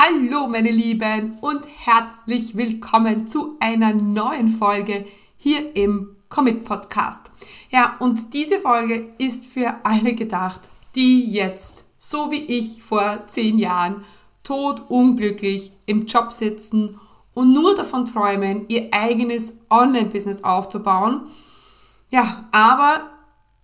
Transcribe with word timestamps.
Hallo 0.00 0.46
meine 0.46 0.70
Lieben 0.70 1.38
und 1.40 1.66
herzlich 1.84 2.56
willkommen 2.56 3.26
zu 3.26 3.56
einer 3.58 3.92
neuen 3.92 4.48
Folge 4.48 5.04
hier 5.36 5.74
im 5.74 6.14
Commit 6.28 6.62
Podcast. 6.62 7.20
Ja, 7.70 7.96
und 7.98 8.32
diese 8.32 8.60
Folge 8.60 9.12
ist 9.18 9.46
für 9.46 9.74
alle 9.82 10.14
gedacht, 10.14 10.70
die 10.94 11.28
jetzt, 11.32 11.84
so 11.96 12.30
wie 12.30 12.44
ich 12.44 12.80
vor 12.80 13.26
zehn 13.26 13.58
Jahren, 13.58 14.04
todunglücklich 14.44 15.72
im 15.86 16.06
Job 16.06 16.30
sitzen 16.32 17.00
und 17.34 17.52
nur 17.52 17.74
davon 17.74 18.04
träumen, 18.04 18.66
ihr 18.68 18.90
eigenes 18.92 19.54
Online-Business 19.68 20.44
aufzubauen. 20.44 21.22
Ja, 22.08 22.48
aber 22.52 23.10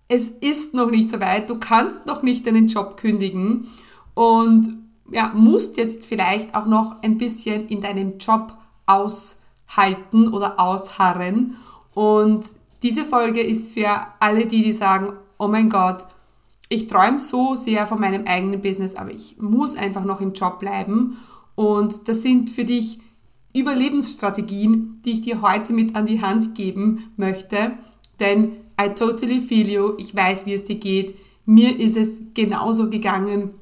es 0.09 0.31
ist 0.41 0.73
noch 0.73 0.91
nicht 0.91 1.09
so 1.09 1.21
weit, 1.21 1.49
du 1.49 1.59
kannst 1.59 2.05
noch 2.05 2.23
nicht 2.23 2.45
deinen 2.45 2.67
Job 2.67 2.97
kündigen 2.97 3.69
und 4.15 4.84
ja, 5.11 5.31
musst 5.33 5.77
jetzt 5.77 6.05
vielleicht 6.05 6.55
auch 6.55 6.65
noch 6.65 7.01
ein 7.03 7.17
bisschen 7.17 7.67
in 7.67 7.81
deinem 7.81 8.17
Job 8.17 8.57
aushalten 8.85 10.29
oder 10.33 10.59
ausharren. 10.59 11.57
Und 11.93 12.49
diese 12.83 13.05
Folge 13.05 13.41
ist 13.41 13.71
für 13.71 14.07
alle 14.19 14.45
die, 14.45 14.63
die 14.63 14.73
sagen, 14.73 15.13
oh 15.37 15.47
mein 15.47 15.69
Gott, 15.69 16.05
ich 16.69 16.87
träume 16.87 17.19
so 17.19 17.55
sehr 17.55 17.85
von 17.87 17.99
meinem 17.99 18.25
eigenen 18.25 18.61
Business, 18.61 18.95
aber 18.95 19.11
ich 19.11 19.37
muss 19.39 19.75
einfach 19.75 20.03
noch 20.03 20.21
im 20.21 20.33
Job 20.33 20.59
bleiben. 20.59 21.17
Und 21.53 22.07
das 22.07 22.21
sind 22.21 22.49
für 22.49 22.65
dich 22.65 22.99
Überlebensstrategien, 23.53 25.01
die 25.05 25.11
ich 25.11 25.21
dir 25.21 25.41
heute 25.41 25.71
mit 25.71 25.95
an 25.95 26.05
die 26.05 26.21
Hand 26.21 26.55
geben 26.55 27.11
möchte. 27.15 27.71
Denn 28.19 28.53
I 28.81 28.89
totally 28.89 29.39
feel 29.39 29.69
you. 29.69 29.93
Ich 29.97 30.15
weiß, 30.15 30.45
wie 30.45 30.53
es 30.53 30.65
dir 30.65 30.75
geht. 30.75 31.15
Mir 31.45 31.79
ist 31.79 31.95
es 31.95 32.21
genauso 32.33 32.89
gegangen 32.89 33.53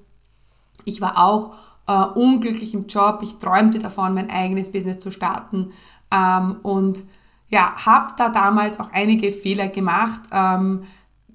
ich 0.86 1.02
war 1.02 1.18
auch 1.18 1.56
äh, 1.88 2.06
unglücklich 2.18 2.74
im 2.74 2.88
Job. 2.88 3.20
Ich 3.24 3.38
träumte 3.38 3.80
davon, 3.80 4.14
mein 4.14 4.30
eigenes 4.30 4.72
Business 4.72 5.00
zu 5.00 5.12
starten. 5.12 5.72
Ähm, 6.12 6.58
und 6.64 7.04
ja, 7.50 7.74
habe 7.86 8.14
da 8.18 8.30
damals 8.30 8.80
auch 8.80 8.92
einige 8.92 9.32
Fehler 9.32 9.68
gemacht, 9.68 10.22
ähm, 10.32 10.84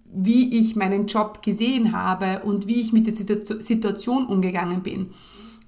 wie 0.04 0.58
ich 0.58 0.74
meinen 0.74 1.06
Job 1.06 1.42
gesehen 1.42 1.92
habe 1.92 2.40
und 2.44 2.66
wie 2.66 2.80
ich 2.80 2.92
mit 2.92 3.06
der 3.06 3.14
Situation 3.14 4.26
umgegangen 4.26 4.82
bin. 4.82 5.10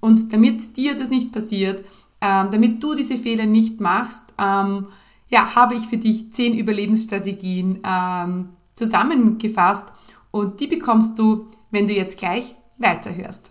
Und 0.00 0.32
damit 0.32 0.76
dir 0.76 0.96
das 0.96 1.10
nicht 1.10 1.30
passiert, 1.30 1.84
ähm, 2.20 2.48
damit 2.50 2.82
du 2.82 2.94
diese 2.94 3.18
Fehler 3.18 3.46
nicht 3.46 3.80
machst, 3.80 4.22
ähm, 4.38 4.86
ja, 5.28 5.54
habe 5.54 5.74
ich 5.74 5.86
für 5.86 5.98
dich 5.98 6.32
zehn 6.32 6.58
Überlebensstrategien 6.58 7.80
ähm, 7.86 8.48
zusammengefasst 8.74 9.86
und 10.30 10.58
die 10.60 10.66
bekommst 10.66 11.18
du, 11.18 11.46
wenn 11.70 11.86
du 11.86 11.92
jetzt 11.92 12.18
gleich 12.18 12.54
weiterhörst. 12.78 13.50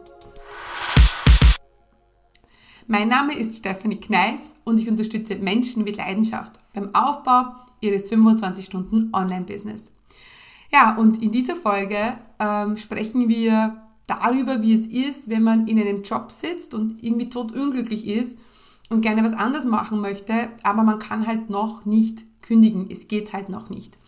Mein 2.87 3.09
Name 3.09 3.37
ist 3.37 3.57
Stephanie 3.57 3.99
Kneis 3.99 4.55
und 4.63 4.79
ich 4.79 4.89
unterstütze 4.89 5.35
Menschen 5.35 5.83
mit 5.83 5.97
Leidenschaft 5.97 6.59
beim 6.73 6.93
Aufbau 6.95 7.55
ihres 7.79 8.11
25-Stunden 8.11 9.11
Online-Business. 9.13 9.91
Ja, 10.73 10.95
und 10.95 11.21
in 11.21 11.31
dieser 11.31 11.55
Folge 11.55 12.17
ähm, 12.39 12.77
sprechen 12.77 13.29
wir 13.29 13.83
darüber, 14.07 14.61
wie 14.61 14.73
es 14.73 14.87
ist, 14.87 15.29
wenn 15.29 15.43
man 15.43 15.67
in 15.67 15.79
einem 15.79 16.01
Job 16.01 16.31
sitzt 16.31 16.73
und 16.73 17.03
irgendwie 17.03 17.29
totunglücklich 17.29 18.07
ist 18.07 18.39
und 18.89 19.01
gerne 19.01 19.23
was 19.23 19.33
anderes 19.33 19.65
machen 19.65 20.01
möchte, 20.01 20.49
aber 20.63 20.83
man 20.83 20.99
kann 20.99 21.27
halt 21.27 21.49
noch 21.49 21.85
nicht 21.85 22.23
kündigen. 22.41 22.87
Es 22.89 23.07
geht 23.07 23.31
halt 23.31 23.49
noch 23.49 23.69
nicht. 23.69 23.99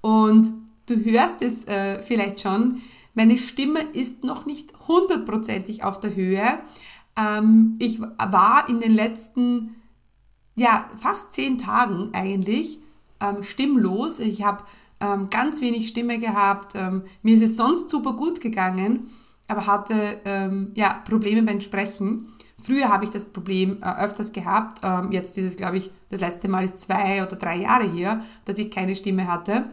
Und 0.00 0.52
du 0.86 0.96
hörst 1.04 1.42
es 1.42 1.64
äh, 1.64 2.02
vielleicht 2.02 2.40
schon, 2.40 2.80
meine 3.14 3.36
Stimme 3.36 3.80
ist 3.92 4.24
noch 4.24 4.46
nicht 4.46 4.72
hundertprozentig 4.86 5.84
auf 5.84 6.00
der 6.00 6.14
Höhe, 6.14 6.60
ähm, 7.18 7.76
ich 7.78 8.00
war 8.00 8.68
in 8.68 8.80
den 8.80 8.92
letzten, 8.92 9.76
ja, 10.54 10.88
fast 10.96 11.32
zehn 11.32 11.58
Tagen 11.58 12.10
eigentlich 12.12 12.78
ähm, 13.20 13.42
stimmlos. 13.42 14.20
Ich 14.20 14.44
habe 14.44 14.64
ähm, 15.00 15.28
ganz 15.30 15.60
wenig 15.60 15.88
Stimme 15.88 16.18
gehabt. 16.18 16.74
Ähm, 16.74 17.02
mir 17.22 17.34
ist 17.34 17.42
es 17.42 17.56
sonst 17.56 17.90
super 17.90 18.12
gut 18.12 18.40
gegangen, 18.40 19.08
aber 19.48 19.66
hatte 19.66 20.20
ähm, 20.24 20.72
ja, 20.74 21.02
Probleme 21.08 21.42
beim 21.42 21.60
Sprechen. 21.60 22.28
Früher 22.60 22.88
habe 22.88 23.04
ich 23.04 23.10
das 23.10 23.26
Problem 23.26 23.78
äh, 23.82 24.04
öfters 24.04 24.32
gehabt. 24.32 24.80
Ähm, 24.82 25.12
jetzt 25.12 25.38
ist 25.38 25.44
es, 25.44 25.56
glaube 25.56 25.78
ich, 25.78 25.90
das 26.10 26.20
letzte 26.20 26.48
Mal 26.48 26.64
ist 26.64 26.80
zwei 26.80 27.22
oder 27.22 27.36
drei 27.36 27.56
Jahre 27.56 27.88
her, 27.88 28.24
dass 28.44 28.58
ich 28.58 28.70
keine 28.70 28.96
Stimme 28.96 29.26
hatte. 29.26 29.66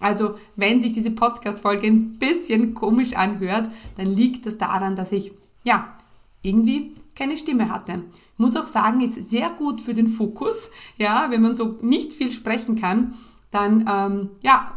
Also, 0.00 0.34
wenn 0.56 0.80
sich 0.80 0.92
diese 0.92 1.12
Podcast-Folge 1.12 1.86
ein 1.86 2.18
bisschen 2.18 2.74
komisch 2.74 3.14
anhört, 3.14 3.70
dann 3.96 4.06
liegt 4.06 4.46
das 4.46 4.58
daran, 4.58 4.96
dass 4.96 5.12
ich, 5.12 5.32
ja, 5.62 5.94
irgendwie 6.42 6.94
keine 7.14 7.36
Stimme 7.36 7.70
hatte. 7.70 8.02
Ich 8.32 8.38
muss 8.38 8.56
auch 8.56 8.66
sagen, 8.66 9.00
ist 9.00 9.30
sehr 9.30 9.50
gut 9.50 9.80
für 9.80 9.94
den 9.94 10.08
Fokus. 10.08 10.70
Ja, 10.96 11.26
wenn 11.30 11.42
man 11.42 11.56
so 11.56 11.78
nicht 11.82 12.12
viel 12.12 12.32
sprechen 12.32 12.76
kann, 12.80 13.14
dann 13.50 13.84
ähm, 13.88 14.30
ja, 14.42 14.72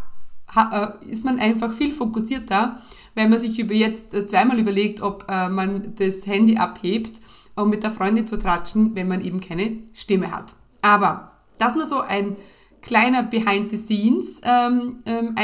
äh, 0.55 1.09
ist 1.09 1.25
man 1.25 1.39
einfach 1.39 1.73
viel 1.73 1.91
fokussierter, 1.91 2.81
wenn 3.15 3.29
man 3.29 3.39
sich 3.39 3.57
über 3.59 3.73
jetzt 3.73 4.13
äh, 4.13 4.27
zweimal 4.27 4.59
überlegt, 4.59 5.01
ob 5.01 5.25
äh, 5.29 5.49
man 5.49 5.95
das 5.95 6.27
Handy 6.27 6.57
abhebt, 6.57 7.19
um 7.55 7.69
mit 7.69 7.83
der 7.83 7.91
Freundin 7.91 8.27
zu 8.27 8.37
tratschen, 8.37 8.95
wenn 8.95 9.07
man 9.07 9.21
eben 9.21 9.39
keine 9.39 9.81
Stimme 9.93 10.31
hat. 10.31 10.55
Aber 10.81 11.31
das 11.57 11.75
nur 11.75 11.85
so 11.85 12.01
ein 12.01 12.35
kleiner 12.81 13.23
Behind 13.23 13.71
the 13.71 13.77
Scenes 13.77 14.41
ähm, 14.43 14.99
ähm. 15.05 15.35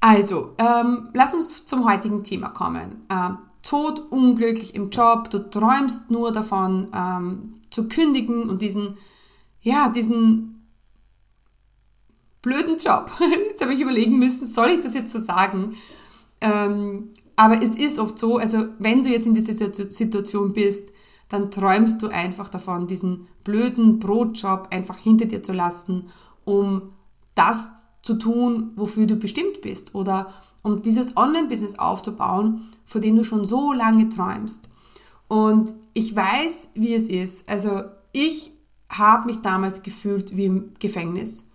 Also, 0.00 0.54
ähm, 0.58 1.08
lass 1.12 1.34
uns 1.34 1.64
zum 1.64 1.84
heutigen 1.84 2.22
Thema 2.22 2.50
kommen. 2.50 3.04
Ähm, 3.10 3.38
todunglücklich 3.68 4.74
im 4.74 4.88
Job, 4.88 5.28
du 5.28 5.38
träumst 5.50 6.10
nur 6.10 6.32
davon 6.32 6.88
ähm, 6.94 7.52
zu 7.70 7.86
kündigen 7.86 8.48
und 8.48 8.62
diesen, 8.62 8.96
ja, 9.60 9.90
diesen 9.90 10.66
blöden 12.40 12.78
Job. 12.78 13.10
Jetzt 13.50 13.60
habe 13.60 13.74
ich 13.74 13.80
überlegen 13.80 14.18
müssen, 14.18 14.46
soll 14.46 14.70
ich 14.70 14.80
das 14.80 14.94
jetzt 14.94 15.12
so 15.12 15.18
sagen? 15.18 15.76
Ähm, 16.40 17.10
aber 17.36 17.62
es 17.62 17.76
ist 17.76 17.98
oft 17.98 18.18
so, 18.18 18.38
also 18.38 18.68
wenn 18.78 19.02
du 19.02 19.10
jetzt 19.10 19.26
in 19.26 19.34
dieser 19.34 19.72
Situation 19.72 20.54
bist, 20.54 20.88
dann 21.28 21.50
träumst 21.50 22.00
du 22.00 22.08
einfach 22.08 22.48
davon, 22.48 22.86
diesen 22.86 23.28
blöden 23.44 23.98
Brotjob 23.98 24.68
einfach 24.70 24.98
hinter 24.98 25.26
dir 25.26 25.42
zu 25.42 25.52
lassen, 25.52 26.08
um 26.44 26.94
das 27.34 27.70
zu 28.02 28.14
tun, 28.14 28.72
wofür 28.76 29.06
du 29.06 29.16
bestimmt 29.16 29.60
bist 29.60 29.94
oder 29.94 30.32
um 30.62 30.82
dieses 30.82 31.16
Online-Business 31.16 31.78
aufzubauen, 31.78 32.68
vor 32.84 33.00
dem 33.00 33.16
du 33.16 33.24
schon 33.24 33.44
so 33.44 33.72
lange 33.72 34.08
träumst. 34.08 34.68
Und 35.28 35.72
ich 35.92 36.14
weiß, 36.14 36.70
wie 36.74 36.94
es 36.94 37.08
ist. 37.08 37.48
Also 37.48 37.82
ich 38.12 38.52
habe 38.90 39.26
mich 39.26 39.40
damals 39.40 39.82
gefühlt 39.82 40.36
wie 40.36 40.46
im 40.46 40.74
Gefängnis. 40.78 41.46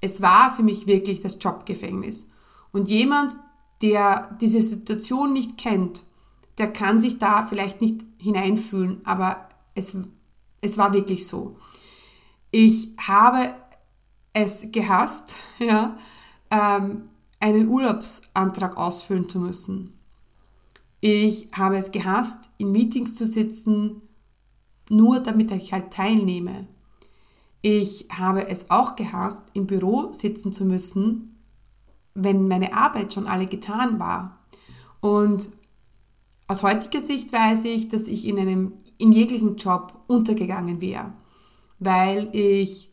Es 0.00 0.20
war 0.20 0.54
für 0.54 0.62
mich 0.62 0.86
wirklich 0.86 1.20
das 1.20 1.38
Jobgefängnis. 1.40 2.28
Und 2.72 2.90
jemand, 2.90 3.32
der 3.82 4.36
diese 4.40 4.60
Situation 4.60 5.32
nicht 5.32 5.56
kennt, 5.58 6.02
der 6.58 6.72
kann 6.72 7.00
sich 7.00 7.18
da 7.18 7.46
vielleicht 7.46 7.80
nicht 7.80 8.04
hineinfühlen, 8.18 9.00
aber 9.04 9.48
es, 9.74 9.96
es 10.60 10.78
war 10.78 10.92
wirklich 10.92 11.26
so. 11.26 11.56
Ich 12.50 12.90
habe 12.98 13.54
es 14.32 14.68
gehasst, 14.70 15.36
ja, 15.58 15.96
ähm, 16.50 17.08
einen 17.44 17.68
Urlaubsantrag 17.68 18.78
ausfüllen 18.78 19.28
zu 19.28 19.38
müssen. 19.38 19.92
Ich 21.02 21.48
habe 21.52 21.76
es 21.76 21.92
gehasst, 21.92 22.48
in 22.56 22.72
Meetings 22.72 23.16
zu 23.16 23.26
sitzen, 23.26 24.00
nur 24.88 25.20
damit 25.20 25.50
ich 25.50 25.70
halt 25.74 25.92
teilnehme. 25.92 26.66
Ich 27.60 28.08
habe 28.10 28.48
es 28.48 28.70
auch 28.70 28.96
gehasst, 28.96 29.42
im 29.52 29.66
Büro 29.66 30.10
sitzen 30.12 30.52
zu 30.52 30.64
müssen, 30.64 31.38
wenn 32.14 32.48
meine 32.48 32.72
Arbeit 32.72 33.12
schon 33.12 33.26
alle 33.26 33.46
getan 33.46 33.98
war. 33.98 34.38
Und 35.02 35.50
aus 36.46 36.62
heutiger 36.62 37.02
Sicht 37.02 37.30
weiß 37.30 37.64
ich, 37.64 37.90
dass 37.90 38.08
ich 38.08 38.26
in 38.26 38.38
einem 38.38 38.72
in 38.96 39.12
jeglichen 39.12 39.56
Job 39.56 40.02
untergegangen 40.06 40.80
wäre, 40.80 41.12
weil 41.78 42.30
ich 42.32 42.90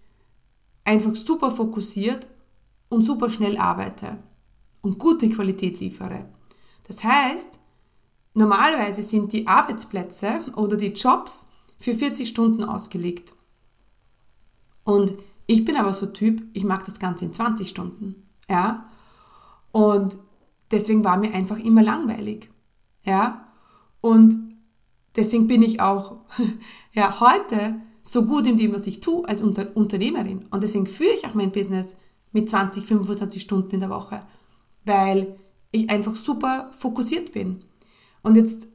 einfach 0.83 1.15
super 1.15 1.51
fokussiert 1.51 2.27
und 2.89 3.03
super 3.03 3.29
schnell 3.29 3.55
arbeite 3.57 4.17
und 4.81 4.99
gute 4.99 5.29
Qualität 5.29 5.79
liefere. 5.79 6.29
Das 6.87 7.03
heißt, 7.03 7.59
normalerweise 8.33 9.03
sind 9.03 9.33
die 9.33 9.47
Arbeitsplätze 9.47 10.41
oder 10.55 10.77
die 10.77 10.93
Jobs 10.93 11.47
für 11.79 11.95
40 11.95 12.27
Stunden 12.27 12.63
ausgelegt. 12.63 13.33
Und 14.83 15.13
ich 15.47 15.65
bin 15.65 15.75
aber 15.75 15.93
so 15.93 16.07
Typ, 16.07 16.41
ich 16.53 16.63
mag 16.63 16.85
das 16.85 16.99
Ganze 16.99 17.25
in 17.25 17.33
20 17.33 17.69
Stunden. 17.69 18.27
Ja. 18.49 18.89
Und 19.71 20.17
deswegen 20.71 21.03
war 21.03 21.17
mir 21.17 21.33
einfach 21.33 21.59
immer 21.59 21.83
langweilig. 21.83 22.49
Ja. 23.03 23.47
Und 24.01 24.35
deswegen 25.15 25.47
bin 25.47 25.61
ich 25.61 25.81
auch 25.81 26.17
ja, 26.93 27.19
heute 27.19 27.81
so 28.03 28.25
gut 28.25 28.47
in 28.47 28.57
dem, 28.57 28.73
was 28.73 28.87
ich 28.87 28.99
tue 28.99 29.27
als 29.27 29.41
Unter 29.41 29.75
Unternehmerin. 29.75 30.45
Und 30.49 30.63
deswegen 30.63 30.87
führe 30.87 31.13
ich 31.13 31.25
auch 31.25 31.35
mein 31.35 31.51
Business 31.51 31.95
mit 32.31 32.49
20, 32.49 32.85
25 32.85 33.41
Stunden 33.41 33.71
in 33.71 33.81
der 33.81 33.89
Woche, 33.89 34.23
weil 34.85 35.37
ich 35.71 35.89
einfach 35.89 36.15
super 36.15 36.71
fokussiert 36.77 37.31
bin. 37.31 37.63
Und 38.23 38.35
jetzt 38.35 38.67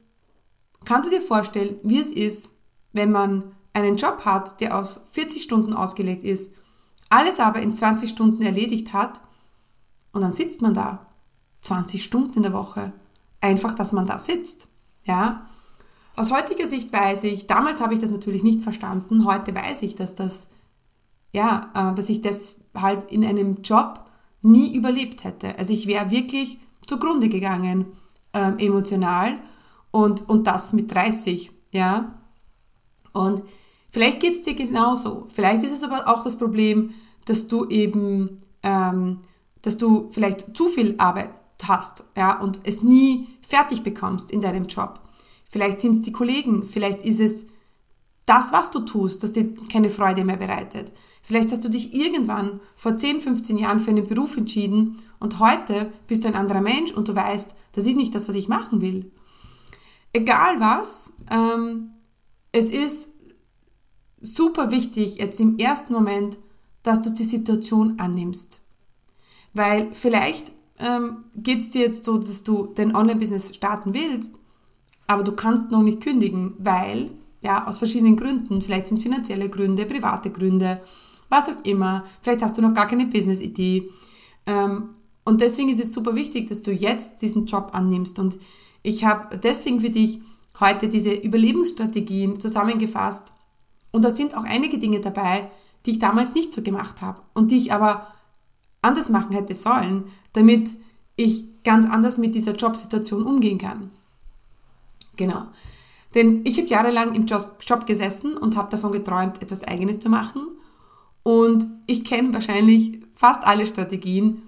kannst 0.85 1.09
du 1.09 1.15
dir 1.15 1.21
vorstellen, 1.21 1.77
wie 1.83 1.99
es 1.99 2.11
ist, 2.11 2.51
wenn 2.93 3.11
man 3.11 3.55
einen 3.73 3.97
Job 3.97 4.25
hat, 4.25 4.59
der 4.61 4.77
aus 4.77 5.01
40 5.11 5.43
Stunden 5.43 5.73
ausgelegt 5.73 6.23
ist, 6.23 6.53
alles 7.09 7.39
aber 7.39 7.61
in 7.61 7.73
20 7.73 8.09
Stunden 8.09 8.41
erledigt 8.41 8.93
hat 8.93 9.21
und 10.11 10.21
dann 10.21 10.33
sitzt 10.33 10.61
man 10.61 10.73
da 10.73 11.07
20 11.61 12.03
Stunden 12.03 12.37
in 12.37 12.43
der 12.43 12.53
Woche. 12.53 12.93
Einfach, 13.39 13.75
dass 13.75 13.91
man 13.91 14.05
da 14.05 14.19
sitzt. 14.19 14.67
Ja? 15.03 15.47
Aus 16.15 16.31
heutiger 16.31 16.67
Sicht 16.67 16.91
weiß 16.91 17.23
ich, 17.25 17.47
damals 17.47 17.79
habe 17.81 17.93
ich 17.93 17.99
das 17.99 18.09
natürlich 18.09 18.43
nicht 18.43 18.63
verstanden, 18.63 19.25
heute 19.25 19.53
weiß 19.53 19.83
ich, 19.83 19.95
dass 19.95 20.15
das, 20.15 20.47
ja, 21.31 21.71
äh, 21.75 21.95
dass 21.95 22.09
ich 22.09 22.21
deshalb 22.21 23.11
in 23.11 23.23
einem 23.23 23.61
Job 23.61 24.06
nie 24.41 24.75
überlebt 24.75 25.23
hätte. 25.23 25.57
Also 25.57 25.73
ich 25.73 25.87
wäre 25.87 26.11
wirklich 26.11 26.59
zugrunde 26.85 27.29
gegangen, 27.29 27.85
ähm, 28.33 28.57
emotional 28.59 29.39
und, 29.91 30.27
und 30.29 30.47
das 30.47 30.73
mit 30.73 30.93
30, 30.93 31.51
ja. 31.71 32.21
Und 33.13 33.41
vielleicht 33.89 34.19
geht 34.19 34.33
es 34.33 34.43
dir 34.43 34.53
genauso. 34.53 35.27
Vielleicht 35.33 35.63
ist 35.63 35.73
es 35.73 35.83
aber 35.83 36.07
auch 36.07 36.23
das 36.23 36.37
Problem, 36.37 36.93
dass 37.25 37.47
du 37.47 37.65
eben, 37.67 38.41
ähm, 38.63 39.19
dass 39.61 39.77
du 39.77 40.07
vielleicht 40.09 40.55
zu 40.55 40.69
viel 40.69 40.95
Arbeit 40.97 41.31
hast, 41.63 42.03
ja, 42.15 42.39
und 42.39 42.59
es 42.63 42.83
nie 42.83 43.27
fertig 43.41 43.81
bekommst 43.83 44.31
in 44.31 44.41
deinem 44.41 44.67
Job. 44.67 45.01
Vielleicht 45.45 45.81
sind 45.81 45.93
es 45.93 46.01
die 46.01 46.11
Kollegen, 46.11 46.63
vielleicht 46.65 47.03
ist 47.03 47.19
es 47.19 47.47
das, 48.25 48.51
was 48.51 48.69
du 48.71 48.81
tust, 48.81 49.23
das 49.23 49.31
dir 49.31 49.55
keine 49.71 49.89
Freude 49.89 50.23
mehr 50.23 50.37
bereitet. 50.37 50.91
Vielleicht 51.27 51.51
hast 51.51 51.65
du 51.65 51.69
dich 51.69 51.93
irgendwann 51.93 52.61
vor 52.77 52.95
10, 52.95 53.19
15 53.19 53.57
Jahren 53.57 53.81
für 53.81 53.89
einen 53.89 54.07
Beruf 54.07 54.37
entschieden 54.37 55.01
und 55.19 55.39
heute 55.39 55.91
bist 56.07 56.23
du 56.23 56.29
ein 56.29 56.35
anderer 56.35 56.61
Mensch 56.61 56.91
und 56.93 57.09
du 57.09 57.15
weißt, 57.15 57.53
das 57.73 57.85
ist 57.85 57.97
nicht 57.97 58.15
das, 58.15 58.29
was 58.29 58.35
ich 58.35 58.47
machen 58.47 58.79
will. 58.79 59.11
Egal 60.13 60.61
was, 60.61 61.11
ähm, 61.29 61.89
es 62.53 62.71
ist 62.71 63.11
super 64.21 64.71
wichtig 64.71 65.17
jetzt 65.17 65.41
im 65.41 65.57
ersten 65.59 65.91
Moment, 65.91 66.37
dass 66.81 67.01
du 67.01 67.09
die 67.09 67.25
Situation 67.25 67.99
annimmst. 67.99 68.61
Weil 69.53 69.89
vielleicht 69.93 70.53
ähm, 70.79 71.25
geht 71.35 71.59
es 71.59 71.69
dir 71.71 71.81
jetzt 71.81 72.05
so, 72.05 72.17
dass 72.17 72.43
du 72.43 72.67
dein 72.73 72.95
Online-Business 72.95 73.53
starten 73.53 73.93
willst 73.93 74.31
aber 75.07 75.23
du 75.23 75.31
kannst 75.31 75.71
noch 75.71 75.81
nicht 75.81 76.01
kündigen, 76.01 76.53
weil, 76.59 77.11
ja, 77.41 77.65
aus 77.65 77.77
verschiedenen 77.77 78.17
Gründen, 78.17 78.61
vielleicht 78.61 78.87
sind 78.87 78.99
finanzielle 78.99 79.49
Gründe, 79.49 79.85
private 79.85 80.29
Gründe, 80.29 80.81
was 81.29 81.49
auch 81.49 81.63
immer, 81.63 82.05
vielleicht 82.21 82.41
hast 82.41 82.57
du 82.57 82.61
noch 82.61 82.73
gar 82.73 82.87
keine 82.87 83.05
Business-Idee. 83.05 83.89
Ähm, 84.45 84.89
und 85.25 85.41
deswegen 85.41 85.69
ist 85.69 85.81
es 85.81 85.91
super 85.91 86.15
wichtig, 86.15 86.47
dass 86.47 86.61
du 86.61 86.71
jetzt 86.71 87.21
diesen 87.21 87.45
Job 87.45 87.71
annimmst. 87.73 88.17
Und 88.17 88.39
ich 88.81 89.03
habe 89.03 89.37
deswegen 89.37 89.81
für 89.81 89.89
dich 89.89 90.21
heute 90.59 90.87
diese 90.87 91.11
Überlebensstrategien 91.11 92.39
zusammengefasst. 92.39 93.33
Und 93.91 94.05
da 94.05 94.11
sind 94.11 94.35
auch 94.35 94.43
einige 94.43 94.77
Dinge 94.77 94.99
dabei, 94.99 95.51
die 95.85 95.91
ich 95.91 95.99
damals 95.99 96.33
nicht 96.33 96.53
so 96.53 96.61
gemacht 96.61 97.01
habe 97.01 97.21
und 97.33 97.51
die 97.51 97.57
ich 97.57 97.73
aber 97.73 98.07
anders 98.81 99.09
machen 99.09 99.33
hätte 99.33 99.55
sollen, 99.55 100.05
damit 100.33 100.75
ich 101.15 101.63
ganz 101.63 101.89
anders 101.89 102.17
mit 102.17 102.35
dieser 102.35 102.53
Jobsituation 102.53 103.23
umgehen 103.23 103.57
kann. 103.57 103.91
Genau. 105.15 105.47
Denn 106.15 106.45
ich 106.45 106.57
habe 106.57 106.67
jahrelang 106.67 107.15
im 107.15 107.25
Job, 107.25 107.57
Job 107.65 107.85
gesessen 107.85 108.37
und 108.37 108.55
habe 108.55 108.69
davon 108.69 108.91
geträumt, 108.91 109.41
etwas 109.41 109.63
Eigenes 109.63 109.99
zu 109.99 110.09
machen. 110.09 110.56
Und 111.27 111.65
ich 111.87 112.05
kenne 112.05 112.33
wahrscheinlich 112.33 113.01
fast 113.13 113.43
alle 113.43 113.67
Strategien, 113.67 114.43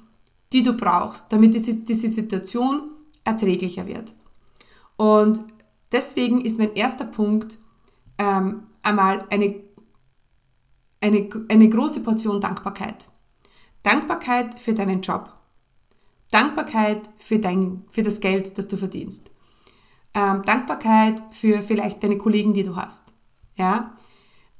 die 0.54 0.64
du 0.64 0.74
brauchst, 0.74 1.32
damit 1.32 1.54
diese, 1.54 1.76
diese 1.76 2.08
Situation 2.08 2.92
erträglicher 3.24 3.86
wird. 3.86 4.16
Und 4.96 5.42
deswegen 5.92 6.42
ist 6.42 6.58
mein 6.58 6.74
erster 6.76 7.06
Punkt 7.06 7.58
ähm, 8.18 8.64
einmal 8.82 9.26
eine, 9.30 9.56
eine, 11.02 11.30
eine 11.50 11.70
große 11.70 12.00
Portion 12.00 12.40
Dankbarkeit. 12.40 13.10
Dankbarkeit 13.84 14.56
für 14.56 14.74
deinen 14.74 15.02
Job. 15.02 15.34
Dankbarkeit 16.32 17.10
für, 17.18 17.40
dein, 17.40 17.84
für 17.92 18.04
das 18.04 18.22
Geld, 18.22 18.58
das 18.58 18.68
du 18.68 18.78
verdienst 18.78 19.32
ähm, 20.14 20.42
Dankbarkeit 20.44 21.22
für 21.32 21.62
vielleicht 21.62 22.04
deine 22.04 22.18
Kollegen, 22.18 22.54
die 22.54 22.64
du 22.64 22.76
hast. 22.76 23.14
Ja? 23.56 23.94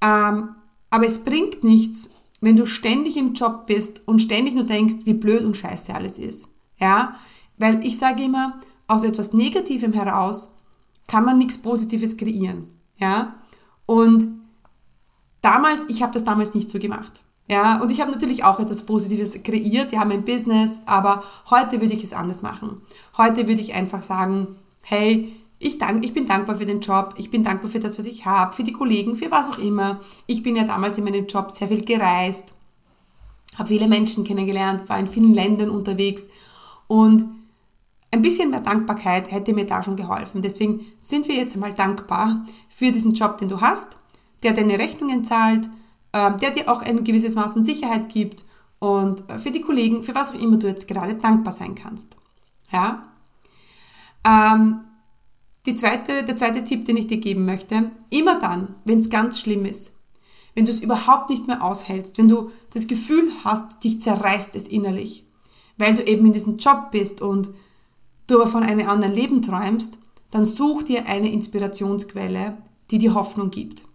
Ähm, 0.02 0.56
aber 0.90 1.06
es 1.06 1.20
bringt 1.20 1.64
nichts, 1.64 2.12
wenn 2.42 2.56
du 2.56 2.66
ständig 2.66 3.18
im 3.18 3.34
Job 3.34 3.68
bist 3.68 4.08
und 4.08 4.22
ständig 4.22 4.56
nur 4.56 4.64
denkst, 4.64 5.06
wie 5.06 5.14
blöd 5.14 5.44
und 5.44 5.58
scheiße 5.58 5.94
alles 5.94 6.18
ist. 6.18 6.50
Ja? 6.80 7.16
Weil 7.58 7.86
ich 7.86 7.98
sage 7.98 8.24
immer, 8.24 8.60
aus 8.88 9.04
etwas 9.04 9.34
Negativem 9.34 9.94
heraus 9.94 10.54
kann 11.08 11.26
man 11.26 11.38
nichts 11.38 11.58
Positives 11.58 12.18
kreieren. 12.18 12.68
Ja? 12.98 13.36
Und 13.86 14.28
damals, 15.42 15.86
ich 15.90 16.02
habe 16.02 16.14
das 16.14 16.24
damals 16.24 16.54
nicht 16.54 16.70
so 16.70 16.80
gemacht. 16.80 17.22
Ja, 17.50 17.82
und 17.82 17.90
ich 17.90 18.00
habe 18.00 18.12
natürlich 18.12 18.44
auch 18.44 18.60
etwas 18.60 18.84
Positives 18.84 19.42
kreiert, 19.42 19.92
ja, 19.92 20.06
mein 20.06 20.24
Business, 20.24 20.82
aber 20.86 21.24
heute 21.50 21.82
würde 21.82 21.96
ich 21.96 22.04
es 22.04 22.14
anders 22.14 22.44
machen. 22.44 22.84
Heute 23.18 23.48
würde 23.48 23.60
ich 23.60 23.74
einfach 23.74 24.04
sagen, 24.04 24.56
hey, 24.84 25.36
ich, 25.60 25.78
dank, 25.78 26.04
ich 26.06 26.14
bin 26.14 26.26
dankbar 26.26 26.56
für 26.56 26.66
den 26.66 26.80
Job, 26.80 27.14
ich 27.18 27.30
bin 27.30 27.44
dankbar 27.44 27.70
für 27.70 27.80
das, 27.80 28.00
was 28.00 28.06
ich 28.06 28.26
habe, 28.26 28.56
für 28.56 28.64
die 28.64 28.72
Kollegen, 28.72 29.18
für 29.18 29.30
was 29.30 29.50
auch 29.50 29.58
immer. 29.58 30.00
Ich 30.26 30.42
bin 30.42 30.56
ja 30.56 30.64
damals 30.64 30.98
in 30.98 31.04
meinem 31.04 31.28
Job 31.28 31.52
sehr 31.52 31.68
viel 31.68 31.84
gereist, 31.84 32.54
habe 33.58 33.68
viele 33.68 33.88
Menschen 33.88 34.24
kennengelernt, 34.24 34.88
war 34.88 34.98
in 34.98 35.08
vielen 35.08 35.34
Ländern 35.34 35.70
unterwegs 35.70 36.28
und 36.88 37.26
ein 38.12 38.22
bisschen 38.22 38.50
mehr 38.50 38.62
Dankbarkeit 38.62 39.32
hätte 39.32 39.54
mir 39.54 39.66
da 39.66 39.84
schon 39.84 39.98
geholfen. 39.98 40.42
Deswegen 40.42 40.86
sind 41.00 41.28
wir 41.28 41.36
jetzt 41.36 41.54
einmal 41.54 41.74
dankbar 41.74 42.46
für 42.70 42.92
diesen 42.92 43.14
Job, 43.14 43.38
den 43.38 43.50
du 43.50 43.62
hast, 43.62 43.98
der 44.42 44.54
deine 44.54 44.80
Rechnungen 44.80 45.24
zahlt, 45.24 45.70
ähm, 46.14 46.38
der 46.38 46.52
dir 46.52 46.72
auch 46.72 46.82
ein 46.82 47.04
gewisses 47.04 47.36
Maß 47.36 47.58
an 47.58 47.64
Sicherheit 47.64 48.10
gibt 48.10 48.46
und 48.80 49.24
für 49.40 49.52
die 49.52 49.62
Kollegen, 49.62 50.04
für 50.04 50.16
was 50.16 50.32
auch 50.32 50.40
immer 50.40 50.58
du 50.58 50.68
jetzt 50.68 50.88
gerade 50.88 51.16
dankbar 51.16 51.54
sein 51.54 51.76
kannst. 51.76 52.16
Ja? 52.72 53.04
Ähm, 54.26 54.80
die 55.66 55.76
zweite, 55.76 56.24
der 56.24 56.38
zweite 56.38 56.64
Tipp, 56.64 56.86
den 56.86 56.98
ich 56.98 57.08
dir 57.08 57.18
geben 57.18 57.46
möchte, 57.46 57.92
immer 58.10 58.40
dann, 58.40 58.76
wenn 58.86 59.00
es 59.00 59.10
ganz 59.10 59.40
schlimm 59.40 59.66
ist, 59.66 59.92
wenn 60.56 60.66
du 60.66 60.72
es 60.72 60.80
überhaupt 60.80 61.30
nicht 61.30 61.48
mehr 61.48 61.64
aushältst, 61.64 62.18
wenn 62.18 62.30
du 62.30 62.52
das 62.74 62.88
Gefühl 62.88 63.32
hast, 63.44 63.84
dich 63.84 64.02
zerreißt 64.02 64.56
es 64.56 64.68
innerlich, 64.68 65.26
weil 65.78 65.94
du 65.94 66.04
eben 66.04 66.26
in 66.26 66.34
diesem 66.34 66.58
Job 66.58 66.92
bist 66.92 67.22
und 67.22 67.50
du 68.28 68.42
aber 68.42 68.50
von 68.50 68.64
einem 68.64 68.88
anderen 68.88 69.14
Leben 69.14 69.42
träumst, 69.42 70.00
dann 70.32 70.46
such 70.46 70.84
dir 70.84 71.08
eine 71.08 71.32
Inspirationsquelle, 71.32 72.58
die 72.92 72.98
dir 72.98 73.14
Hoffnung 73.14 73.50
gibt. 73.50 73.86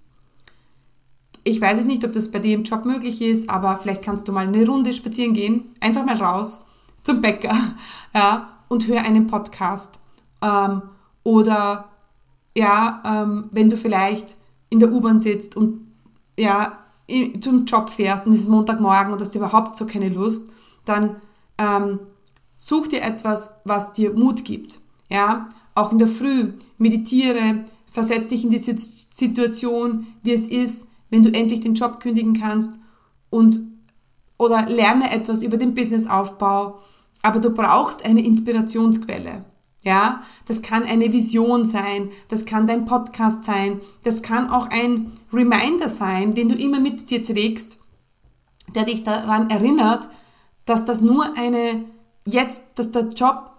Ich 1.44 1.61
weiß 1.61 1.80
es 1.80 1.85
nicht, 1.85 2.04
ob 2.04 2.12
das 2.12 2.30
bei 2.30 2.38
dir 2.38 2.54
im 2.54 2.64
Job 2.64 2.85
möglich 2.85 3.21
ist, 3.21 3.50
aber 3.50 3.76
vielleicht 3.76 4.02
kannst 4.02 4.26
du 4.26 4.33
mal 4.33 4.47
eine 4.47 4.66
Runde 4.66 4.94
spazieren 4.94 5.35
gehen, 5.35 5.75
einfach 5.80 6.04
mal 6.04 6.16
raus 6.16 6.64
zum 7.02 7.21
Bäcker 7.21 7.56
ja, 8.14 8.59
und 8.68 8.87
hör 8.87 9.02
einen 9.02 9.26
Podcast 9.26 9.99
ähm, 10.42 10.83
oder 11.24 11.90
ja, 12.56 13.02
ähm, 13.04 13.48
wenn 13.50 13.68
du 13.68 13.76
vielleicht 13.76 14.36
in 14.70 14.78
der 14.78 14.92
U-Bahn 14.92 15.18
sitzt 15.18 15.56
und 15.56 15.80
ja, 16.38 16.78
zum 17.40 17.64
Job 17.64 17.90
fährst 17.90 18.26
und 18.26 18.32
es 18.32 18.40
ist 18.40 18.48
Montagmorgen 18.48 19.12
und 19.12 19.20
hast 19.20 19.34
überhaupt 19.34 19.76
so 19.76 19.86
keine 19.86 20.08
Lust, 20.08 20.50
dann 20.84 21.16
ähm, 21.58 22.00
such 22.56 22.88
dir 22.88 23.02
etwas, 23.02 23.50
was 23.64 23.92
dir 23.92 24.12
Mut 24.12 24.44
gibt. 24.44 24.78
Ja, 25.10 25.48
auch 25.74 25.92
in 25.92 25.98
der 25.98 26.08
Früh 26.08 26.52
meditiere, 26.78 27.64
versetz 27.90 28.28
dich 28.28 28.44
in 28.44 28.50
die 28.50 28.58
Situation, 28.58 30.06
wie 30.22 30.32
es 30.32 30.48
ist, 30.48 30.88
wenn 31.10 31.22
du 31.22 31.32
endlich 31.32 31.60
den 31.60 31.74
Job 31.74 32.00
kündigen 32.00 32.40
kannst 32.40 32.72
und 33.30 33.60
oder 34.38 34.66
lerne 34.66 35.12
etwas 35.12 35.42
über 35.42 35.56
den 35.56 35.74
Businessaufbau, 35.74 36.80
aber 37.22 37.38
du 37.38 37.50
brauchst 37.50 38.04
eine 38.04 38.24
Inspirationsquelle. 38.24 39.44
Ja, 39.84 40.22
das 40.46 40.62
kann 40.62 40.84
eine 40.84 41.12
Vision 41.12 41.66
sein, 41.66 42.08
das 42.28 42.46
kann 42.46 42.66
dein 42.66 42.86
Podcast 42.86 43.44
sein, 43.44 43.80
das 44.02 44.22
kann 44.22 44.50
auch 44.50 44.70
ein 44.70 45.12
Reminder 45.32 45.90
sein, 45.90 46.34
den 46.34 46.48
du 46.48 46.54
immer 46.54 46.80
mit 46.80 47.10
dir 47.10 47.22
trägst, 47.22 47.78
der 48.74 48.84
dich 48.84 49.04
daran 49.04 49.50
erinnert, 49.50 50.08
dass 50.64 50.86
das 50.86 51.02
nur 51.02 51.36
eine 51.36 51.84
jetzt, 52.26 52.62
dass 52.76 52.90
der 52.92 53.08
Job 53.10 53.50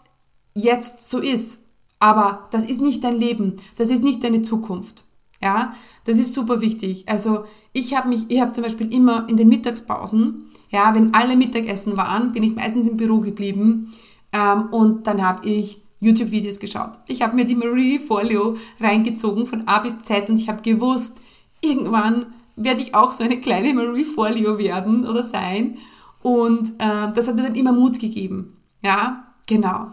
jetzt 0.56 1.08
so 1.08 1.20
ist, 1.20 1.60
Aber 2.00 2.48
das 2.52 2.66
ist 2.66 2.82
nicht 2.82 3.04
dein 3.04 3.18
Leben, 3.18 3.56
das 3.78 3.90
ist 3.90 4.04
nicht 4.04 4.24
deine 4.24 4.42
Zukunft. 4.42 5.06
Ja, 5.42 5.74
das 6.06 6.18
ist 6.18 6.34
super 6.34 6.62
wichtig. 6.62 7.06
Also 7.08 7.46
ich 7.74 7.96
habe 7.96 8.10
mich, 8.10 8.26
ich 8.30 8.42
habe 8.42 8.52
zum 8.52 8.64
Beispiel 8.64 8.94
immer 8.94 9.28
in 9.30 9.38
den 9.38 9.50
Mittagspausen, 9.50 10.52
ja, 10.70 10.94
wenn 10.96 11.14
alle 11.14 11.36
Mittagessen 11.36 11.98
waren, 11.98 12.32
bin 12.32 12.44
ich 12.44 12.56
meistens 12.56 12.88
im 12.88 12.98
Büro 12.98 13.20
geblieben 13.20 13.92
ähm, 14.32 14.70
und 14.72 15.08
dann 15.08 15.24
habe 15.24 15.48
ich 15.48 15.85
YouTube-Videos 16.00 16.60
geschaut. 16.60 16.92
Ich 17.08 17.22
habe 17.22 17.36
mir 17.36 17.46
die 17.46 17.56
Marie 17.56 18.00
Folio 18.00 18.56
reingezogen 18.80 19.48
von 19.48 19.68
A 19.68 19.80
bis 19.80 19.98
Z 20.00 20.30
und 20.30 20.40
ich 20.40 20.50
habe 20.50 20.62
gewusst, 20.62 21.22
irgendwann 21.62 22.28
werde 22.56 22.82
ich 22.82 22.96
auch 22.96 23.12
so 23.12 23.24
eine 23.24 23.40
kleine 23.40 23.74
Marie 23.74 24.06
Folio 24.06 24.58
werden 24.58 25.06
oder 25.06 25.24
sein. 25.24 25.78
Und 26.22 26.70
äh, 26.80 27.12
das 27.14 27.28
hat 27.28 27.36
mir 27.36 27.44
dann 27.44 27.56
immer 27.56 27.72
Mut 27.72 28.00
gegeben. 28.00 28.58
Ja, 28.82 29.32
genau. 29.46 29.92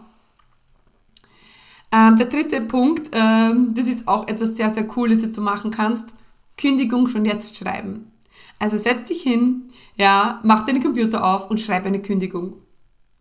Ähm, 1.91 2.17
der 2.17 2.25
dritte 2.25 2.61
Punkt, 2.61 3.11
ähm, 3.13 3.73
das 3.75 3.87
ist 3.87 4.07
auch 4.07 4.27
etwas 4.27 4.55
sehr, 4.55 4.71
sehr 4.71 4.87
Cooles, 4.87 5.21
das 5.21 5.31
du 5.31 5.41
machen 5.41 5.71
kannst. 5.71 6.15
Kündigung 6.57 7.07
schon 7.07 7.25
jetzt 7.25 7.57
schreiben. 7.57 8.11
Also 8.57 8.77
setz 8.77 9.05
dich 9.05 9.21
hin, 9.21 9.63
ja, 9.95 10.39
mach 10.43 10.65
deinen 10.65 10.81
Computer 10.81 11.23
auf 11.23 11.49
und 11.49 11.59
schreib 11.59 11.85
eine 11.85 12.01
Kündigung. 12.01 12.53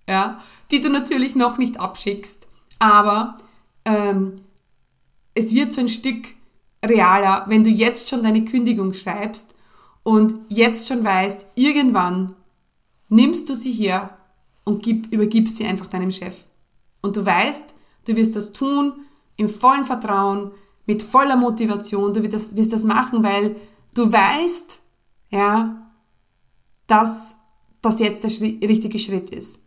Ja, 0.09 0.41
die 0.71 0.81
du 0.81 0.89
natürlich 0.89 1.35
noch 1.37 1.59
nicht 1.59 1.81
abschickst, 1.81 2.49
aber 2.83 3.35
ähm, 3.85 4.35
es 5.35 5.55
wird 5.55 5.73
so 5.73 5.81
ein 5.81 5.89
Stück 5.89 6.35
realer, 6.85 7.45
wenn 7.47 7.63
du 7.63 7.71
jetzt 7.71 8.09
schon 8.09 8.25
deine 8.25 8.45
Kündigung 8.45 8.93
schreibst 8.93 9.55
und 10.03 10.35
jetzt 10.49 10.89
schon 10.89 11.05
weißt, 11.05 11.47
irgendwann 11.55 12.35
nimmst 13.09 13.49
du 13.49 13.55
sie 13.55 13.71
her 13.71 14.19
und 14.65 14.83
gib, 14.83 15.13
übergibst 15.13 15.59
sie 15.59 15.65
einfach 15.65 15.87
deinem 15.87 16.11
Chef. 16.11 16.35
Und 17.03 17.17
du 17.17 17.25
weißt, 17.25 17.73
du 18.07 18.17
wirst 18.17 18.35
das 18.35 18.53
tun 18.53 18.95
im 19.37 19.49
vollen 19.49 19.85
Vertrauen, 19.85 20.51
mit 20.85 21.05
voller 21.05 21.37
Motivation, 21.37 22.13
du 22.13 22.21
wirst 22.25 22.35
das, 22.35 22.57
wirst 22.57 22.73
das 22.73 22.83
machen, 22.83 23.23
weil 23.23 23.55
du 23.95 24.13
weißt, 24.13 24.81
ja, 25.31 25.89
dass 26.89 27.37
das 27.81 28.01
jetzt 28.01 28.25
der 28.25 28.31
Schritt, 28.31 28.65
richtige 28.65 28.99
Schritt 28.99 29.31
ist. 29.31 29.63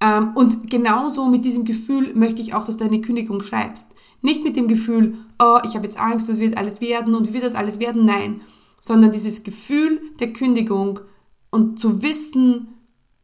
Ähm, 0.00 0.32
und 0.34 0.70
genauso 0.70 1.26
mit 1.26 1.44
diesem 1.44 1.64
Gefühl 1.64 2.14
möchte 2.14 2.42
ich 2.42 2.54
auch, 2.54 2.66
dass 2.66 2.76
du 2.76 2.84
deine 2.84 3.00
Kündigung 3.00 3.42
schreibst. 3.42 3.94
Nicht 4.22 4.44
mit 4.44 4.56
dem 4.56 4.68
Gefühl, 4.68 5.14
oh, 5.38 5.58
ich 5.64 5.74
habe 5.74 5.84
jetzt 5.84 5.98
Angst, 5.98 6.28
es 6.28 6.38
wird 6.38 6.58
alles 6.58 6.80
werden 6.80 7.14
und 7.14 7.28
wie 7.28 7.34
wird 7.34 7.44
das 7.44 7.54
alles 7.54 7.78
werden? 7.78 8.04
Nein, 8.04 8.40
sondern 8.80 9.12
dieses 9.12 9.42
Gefühl 9.42 10.00
der 10.20 10.32
Kündigung 10.32 11.00
und 11.50 11.78
zu 11.78 12.02
wissen, 12.02 12.68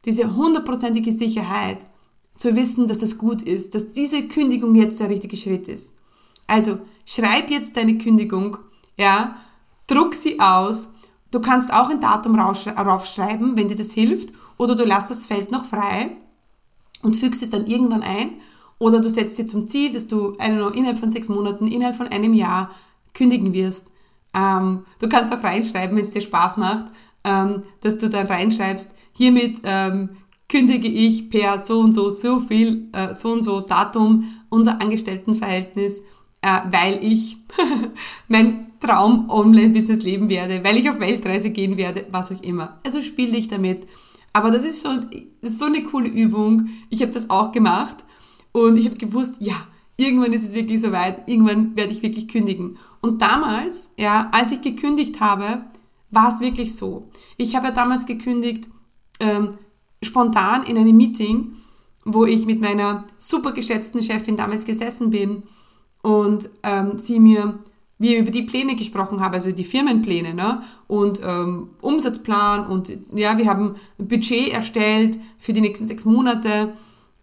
diese 0.05 0.35
hundertprozentige 0.35 1.11
Sicherheit, 1.11 1.85
zu 2.35 2.55
wissen, 2.55 2.87
dass 2.87 2.99
das 2.99 3.19
gut 3.19 3.43
ist, 3.43 3.75
dass 3.75 3.91
diese 3.91 4.27
Kündigung 4.27 4.73
jetzt 4.73 4.99
der 4.99 5.09
richtige 5.09 5.37
Schritt 5.37 5.67
ist. 5.67 5.93
Also 6.47 6.79
schreib 7.05 7.51
jetzt 7.51 7.77
deine 7.77 7.97
Kündigung, 7.99 8.57
ja, 8.97 9.37
druck 9.85 10.15
sie 10.15 10.39
aus. 10.39 10.89
Du 11.29 11.39
kannst 11.39 11.71
auch 11.71 11.89
ein 11.89 12.01
Datum 12.01 12.35
raufschreiben, 12.35 13.55
wenn 13.55 13.67
dir 13.67 13.75
das 13.75 13.93
hilft, 13.93 14.33
oder 14.57 14.75
du 14.75 14.83
lässt 14.83 15.11
das 15.11 15.27
Feld 15.27 15.51
noch 15.51 15.65
frei 15.65 16.17
und 17.03 17.15
fügst 17.15 17.43
es 17.43 17.49
dann 17.49 17.67
irgendwann 17.67 18.01
ein. 18.01 18.31
Oder 18.79 18.99
du 18.99 19.09
setzt 19.09 19.37
dir 19.37 19.45
zum 19.45 19.67
Ziel, 19.67 19.93
dass 19.93 20.07
du 20.07 20.31
know, 20.31 20.69
innerhalb 20.69 20.97
von 20.97 21.09
sechs 21.09 21.29
Monaten, 21.29 21.67
innerhalb 21.67 21.95
von 21.95 22.07
einem 22.07 22.33
Jahr 22.33 22.71
kündigen 23.13 23.53
wirst. 23.53 23.87
Ähm, 24.33 24.85
du 24.99 25.07
kannst 25.07 25.31
auch 25.31 25.43
reinschreiben, 25.43 25.95
wenn 25.95 26.03
es 26.03 26.11
dir 26.11 26.21
Spaß 26.21 26.57
macht, 26.57 26.87
ähm, 27.23 27.61
dass 27.81 27.97
du 27.97 28.09
dann 28.09 28.27
reinschreibst, 28.27 28.89
hiermit 29.13 29.61
ähm, 29.63 30.09
kündige 30.49 30.87
ich 30.87 31.29
per 31.29 31.61
so 31.61 31.79
und 31.79 31.93
so, 31.93 32.09
so 32.09 32.39
viel, 32.39 32.89
äh, 32.93 33.13
so 33.13 33.31
und 33.31 33.43
so 33.43 33.61
Datum 33.61 34.25
unser 34.49 34.81
Angestelltenverhältnis, 34.81 35.99
äh, 36.41 36.59
weil 36.69 36.99
ich 37.01 37.37
mein 38.27 38.71
Traum 38.79 39.29
Online-Business 39.29 40.03
leben 40.03 40.29
werde, 40.29 40.63
weil 40.63 40.77
ich 40.77 40.89
auf 40.89 40.99
Weltreise 40.99 41.51
gehen 41.51 41.77
werde, 41.77 42.05
was 42.11 42.31
auch 42.31 42.41
immer. 42.41 42.77
Also 42.85 43.01
spiel 43.01 43.31
dich 43.31 43.47
damit. 43.47 43.87
Aber 44.33 44.51
das 44.51 44.63
ist 44.63 44.81
schon 44.81 45.09
das 45.41 45.51
ist 45.51 45.59
so 45.59 45.65
eine 45.65 45.83
coole 45.83 46.09
Übung. 46.09 46.69
Ich 46.89 47.01
habe 47.01 47.11
das 47.11 47.29
auch 47.29 47.51
gemacht 47.51 48.05
und 48.51 48.77
ich 48.77 48.85
habe 48.85 48.97
gewusst, 48.97 49.37
ja, 49.39 49.53
irgendwann 49.97 50.33
ist 50.33 50.43
es 50.43 50.53
wirklich 50.53 50.81
soweit, 50.81 51.29
irgendwann 51.29 51.75
werde 51.75 51.91
ich 51.91 52.01
wirklich 52.01 52.27
kündigen. 52.27 52.77
Und 53.01 53.21
damals, 53.21 53.91
ja, 53.97 54.29
als 54.31 54.51
ich 54.51 54.61
gekündigt 54.61 55.19
habe, 55.19 55.65
war 56.11 56.33
es 56.33 56.39
wirklich 56.39 56.75
so. 56.75 57.09
Ich 57.37 57.55
habe 57.55 57.67
ja 57.67 57.71
damals 57.71 58.05
gekündigt, 58.05 58.69
ähm, 59.19 59.49
spontan 60.01 60.63
in 60.63 60.77
einem 60.77 60.95
Meeting, 60.95 61.53
wo 62.05 62.25
ich 62.25 62.45
mit 62.45 62.61
meiner 62.61 63.05
super 63.17 63.51
geschätzten 63.51 64.01
Chefin 64.01 64.37
damals 64.37 64.65
gesessen 64.65 65.09
bin 65.09 65.43
und 66.01 66.49
ähm, 66.63 66.97
sie 66.97 67.19
mir 67.19 67.59
wir 67.99 68.19
über 68.19 68.31
die 68.31 68.43
Pläne 68.43 68.75
gesprochen 68.75 69.21
haben, 69.21 69.33
also 69.33 69.51
die 69.51 69.63
Firmenpläne 69.63 70.33
ne? 70.33 70.63
und 70.87 71.21
ähm, 71.23 71.69
Umsatzplan 71.81 72.67
und 72.67 72.89
ja, 73.13 73.37
wir 73.37 73.45
haben 73.45 73.75
ein 73.99 74.07
Budget 74.07 74.51
erstellt 74.51 75.19
für 75.37 75.53
die 75.53 75.61
nächsten 75.61 75.85
sechs 75.85 76.05
Monate 76.05 76.73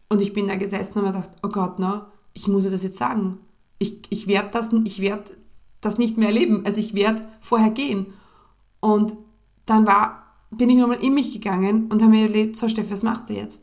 und 0.08 0.20
ich 0.20 0.32
bin 0.32 0.48
da 0.48 0.56
gesessen 0.56 0.98
und 0.98 1.06
habe 1.06 1.18
gedacht, 1.18 1.36
oh 1.42 1.48
Gott, 1.48 1.78
ne, 1.78 2.06
ich 2.32 2.48
muss 2.48 2.70
das 2.70 2.82
jetzt 2.82 2.98
sagen. 2.98 3.38
Ich, 3.78 4.00
ich 4.10 4.26
werde 4.26 4.50
das, 4.52 4.72
werd 4.72 5.32
das 5.80 5.98
nicht 5.98 6.16
mehr 6.18 6.28
erleben, 6.28 6.64
also 6.66 6.80
ich 6.80 6.94
werde 6.94 7.22
vorher 7.40 7.70
gehen. 7.70 8.06
Und 8.80 9.14
dann 9.66 9.86
war, 9.86 10.24
bin 10.56 10.68
ich 10.68 10.76
nochmal 10.76 11.02
in 11.02 11.14
mich 11.14 11.32
gegangen 11.32 11.88
und 11.90 12.02
habe 12.02 12.12
mir 12.12 12.26
überlegt, 12.26 12.56
so 12.56 12.68
Steffi, 12.68 12.90
was 12.90 13.02
machst 13.02 13.28
du 13.28 13.34
jetzt? 13.34 13.62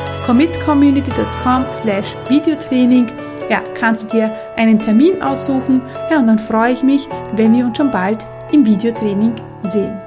commitcommunity.com 0.25 1.65
slash 1.71 2.15
Videotraining 2.29 3.07
ja, 3.51 3.61
kannst 3.73 4.03
du 4.03 4.07
dir 4.07 4.33
einen 4.55 4.79
Termin 4.79 5.21
aussuchen. 5.21 5.81
Ja, 6.09 6.19
und 6.19 6.27
dann 6.27 6.39
freue 6.39 6.71
ich 6.71 6.83
mich, 6.83 7.09
wenn 7.33 7.53
wir 7.53 7.65
uns 7.65 7.75
schon 7.75 7.91
bald 7.91 8.25
im 8.53 8.65
Videotraining 8.65 9.35
sehen. 9.63 9.99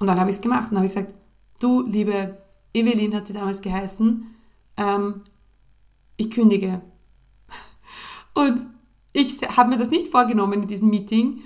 Und 0.00 0.06
dann 0.08 0.18
habe 0.18 0.30
ich 0.30 0.36
es 0.36 0.42
gemacht 0.42 0.72
und 0.72 0.78
habe 0.78 0.86
ich 0.86 0.94
gesagt, 0.94 1.14
du, 1.60 1.82
liebe 1.86 2.38
Evelyn 2.74 3.14
hat 3.14 3.28
sie 3.28 3.32
damals 3.32 3.60
geheißen, 3.60 4.26
ähm, 4.76 5.22
ich 6.16 6.32
kündige. 6.32 6.80
Und 8.34 8.66
ich 9.12 9.38
habe 9.56 9.70
mir 9.70 9.78
das 9.78 9.90
nicht 9.90 10.08
vorgenommen 10.08 10.62
in 10.62 10.68
diesem 10.68 10.90
Meeting, 10.90 11.42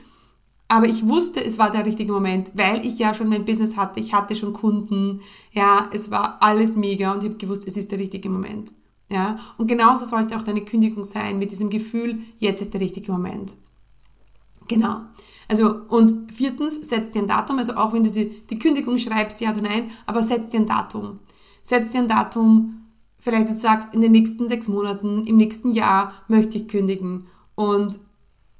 aber 0.69 0.87
ich 0.87 1.07
wusste, 1.07 1.45
es 1.45 1.59
war 1.59 1.71
der 1.71 1.85
richtige 1.85 2.13
Moment, 2.13 2.53
weil 2.55 2.85
ich 2.85 2.99
ja 2.99 3.15
schon 3.15 3.29
mein 3.29 3.45
Business 3.45 3.77
hatte, 3.77 4.01
ich 4.01 4.15
hatte 4.15 4.35
schon 4.35 4.53
Kunden, 4.53 5.21
ja, 5.53 5.89
es 5.93 6.11
war 6.11 6.39
alles 6.41 6.75
mega 6.75 7.13
und 7.13 7.23
ich 7.23 7.31
habe 7.31 7.39
gewusst, 7.39 7.67
es 7.67 7.77
ist 7.77 7.93
der 7.93 7.99
richtige 7.99 8.31
Moment. 8.31 8.73
Ja, 9.11 9.39
und 9.59 9.67
genauso 9.67 10.07
sollte 10.07 10.37
auch 10.37 10.43
deine 10.43 10.65
Kündigung 10.65 11.05
sein, 11.05 11.39
mit 11.39 11.51
diesem 11.51 11.69
Gefühl, 11.69 12.21
jetzt 12.39 12.63
ist 12.63 12.73
der 12.73 12.81
richtige 12.81 13.13
Moment. 13.13 13.55
Genau. 14.67 15.03
Also, 15.47 15.83
und 15.89 16.33
viertens, 16.33 16.77
setz 16.89 17.11
dir 17.11 17.21
ein 17.21 17.29
Datum, 17.29 17.59
also 17.59 17.75
auch 17.75 17.93
wenn 17.93 18.03
du 18.03 18.11
die, 18.11 18.31
die 18.49 18.59
Kündigung 18.59 18.97
schreibst, 18.97 19.43
ja 19.43 19.51
oder 19.51 19.61
nein, 19.61 19.91
aber 20.07 20.23
setz 20.23 20.49
dir 20.49 20.61
ein 20.61 20.67
Datum. 20.67 21.21
Setz 21.63 21.93
dir 21.93 21.99
ein 21.99 22.09
Datum, 22.09 22.87
vielleicht 23.19 23.49
du 23.49 23.53
sagst, 23.53 23.95
in 23.95 24.01
den 24.01 24.13
nächsten 24.13 24.49
sechs 24.49 24.69
Monaten, 24.69 25.27
im 25.27 25.37
nächsten 25.37 25.73
Jahr 25.73 26.15
möchte 26.29 26.57
ich 26.57 26.69
kündigen 26.69 27.27
und 27.55 28.01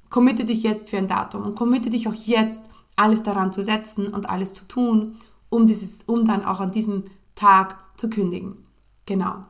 committe 0.09 0.45
dich 0.45 0.63
jetzt 0.63 0.89
für 0.89 0.97
ein 0.97 1.07
Datum 1.07 1.43
und 1.43 1.55
committe 1.55 1.89
dich 1.89 2.07
auch 2.07 2.13
jetzt, 2.13 2.63
alles 2.95 3.23
daran 3.23 3.51
zu 3.51 3.61
setzen 3.61 4.07
und 4.07 4.29
alles 4.29 4.53
zu 4.53 4.65
tun, 4.65 5.17
um, 5.49 5.67
dieses, 5.67 6.03
um 6.05 6.25
dann 6.25 6.45
auch 6.45 6.59
an 6.59 6.71
diesem 6.71 7.05
Tag 7.35 7.77
zu 7.97 8.09
kündigen. 8.09 8.65
Genau. 9.05 9.43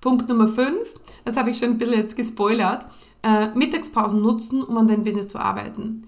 Punkt 0.00 0.28
Nummer 0.28 0.48
5, 0.48 0.74
das 1.24 1.36
habe 1.36 1.50
ich 1.50 1.58
schon 1.58 1.70
ein 1.70 1.78
bisschen 1.78 1.94
jetzt 1.94 2.16
gespoilert, 2.16 2.86
äh, 3.22 3.48
Mittagspausen 3.54 4.22
nutzen, 4.22 4.62
um 4.62 4.76
an 4.76 4.86
dein 4.86 5.02
Business 5.02 5.28
zu 5.28 5.38
arbeiten. 5.38 6.06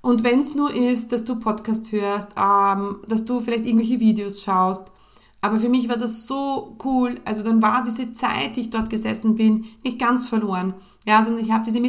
Und 0.00 0.22
wenn 0.22 0.40
es 0.40 0.54
nur 0.54 0.72
ist, 0.72 1.12
dass 1.12 1.24
du 1.24 1.36
Podcast 1.36 1.90
hörst, 1.92 2.30
ähm, 2.36 2.98
dass 3.08 3.24
du 3.24 3.40
vielleicht 3.40 3.64
irgendwelche 3.64 4.00
Videos 4.00 4.42
schaust, 4.42 4.92
aber 5.40 5.60
für 5.60 5.68
mich 5.68 5.88
war 5.88 5.96
das 5.96 6.26
so 6.26 6.76
cool. 6.84 7.20
Also 7.24 7.42
dann 7.42 7.62
war 7.62 7.84
diese 7.84 8.12
Zeit, 8.12 8.56
die 8.56 8.62
ich 8.62 8.70
dort 8.70 8.90
gesessen 8.90 9.36
bin, 9.36 9.66
nicht 9.84 9.98
ganz 9.98 10.28
verloren. 10.28 10.74
Ja, 11.06 11.22
sondern 11.22 11.44
ich 11.44 11.52
habe 11.52 11.64
diese 11.64 11.80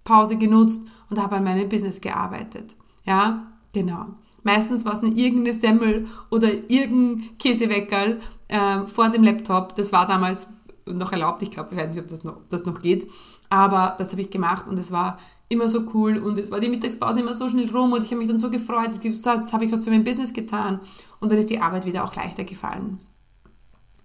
Mittagspause 0.00 0.36
genutzt 0.36 0.86
und 1.08 1.20
habe 1.20 1.36
an 1.36 1.44
meinem 1.44 1.68
Business 1.68 2.00
gearbeitet. 2.00 2.76
Ja, 3.04 3.46
genau. 3.72 4.06
Meistens 4.42 4.84
war 4.84 4.94
es 4.94 5.00
eine 5.00 5.14
irgendeine 5.14 5.54
Semmel 5.54 6.06
oder 6.30 6.48
irgendein 6.68 7.36
Käseweckerl 7.38 8.20
äh, 8.48 8.86
vor 8.86 9.10
dem 9.10 9.22
Laptop. 9.22 9.74
Das 9.76 9.92
war 9.92 10.06
damals 10.06 10.48
noch 10.86 11.12
erlaubt. 11.12 11.42
Ich 11.42 11.50
glaube, 11.50 11.70
ich 11.72 11.78
weiß 11.78 11.94
nicht, 11.94 12.02
ob 12.02 12.08
das 12.08 12.24
noch, 12.24 12.36
ob 12.36 12.48
das 12.48 12.64
noch 12.64 12.80
geht. 12.80 13.10
Aber 13.50 13.96
das 13.98 14.12
habe 14.12 14.22
ich 14.22 14.30
gemacht 14.30 14.66
und 14.66 14.78
es 14.78 14.90
war 14.90 15.18
immer 15.48 15.68
so 15.68 15.84
cool 15.92 16.16
und 16.18 16.38
es 16.38 16.50
war 16.50 16.60
die 16.60 16.68
Mittagspause 16.68 17.20
immer 17.20 17.34
so 17.34 17.48
schnell 17.48 17.68
rum 17.70 17.92
und 17.92 18.04
ich 18.04 18.10
habe 18.10 18.20
mich 18.20 18.28
dann 18.28 18.38
so 18.38 18.50
gefreut. 18.50 18.90
Ich 18.94 19.00
gesagt, 19.00 19.40
jetzt 19.40 19.52
habe 19.52 19.64
ich 19.64 19.72
was 19.72 19.84
für 19.84 19.90
mein 19.90 20.04
Business 20.04 20.32
getan 20.32 20.80
und 21.18 21.30
dann 21.30 21.38
ist 21.38 21.50
die 21.50 21.60
Arbeit 21.60 21.86
wieder 21.86 22.04
auch 22.04 22.14
leichter 22.14 22.44
gefallen. 22.44 23.00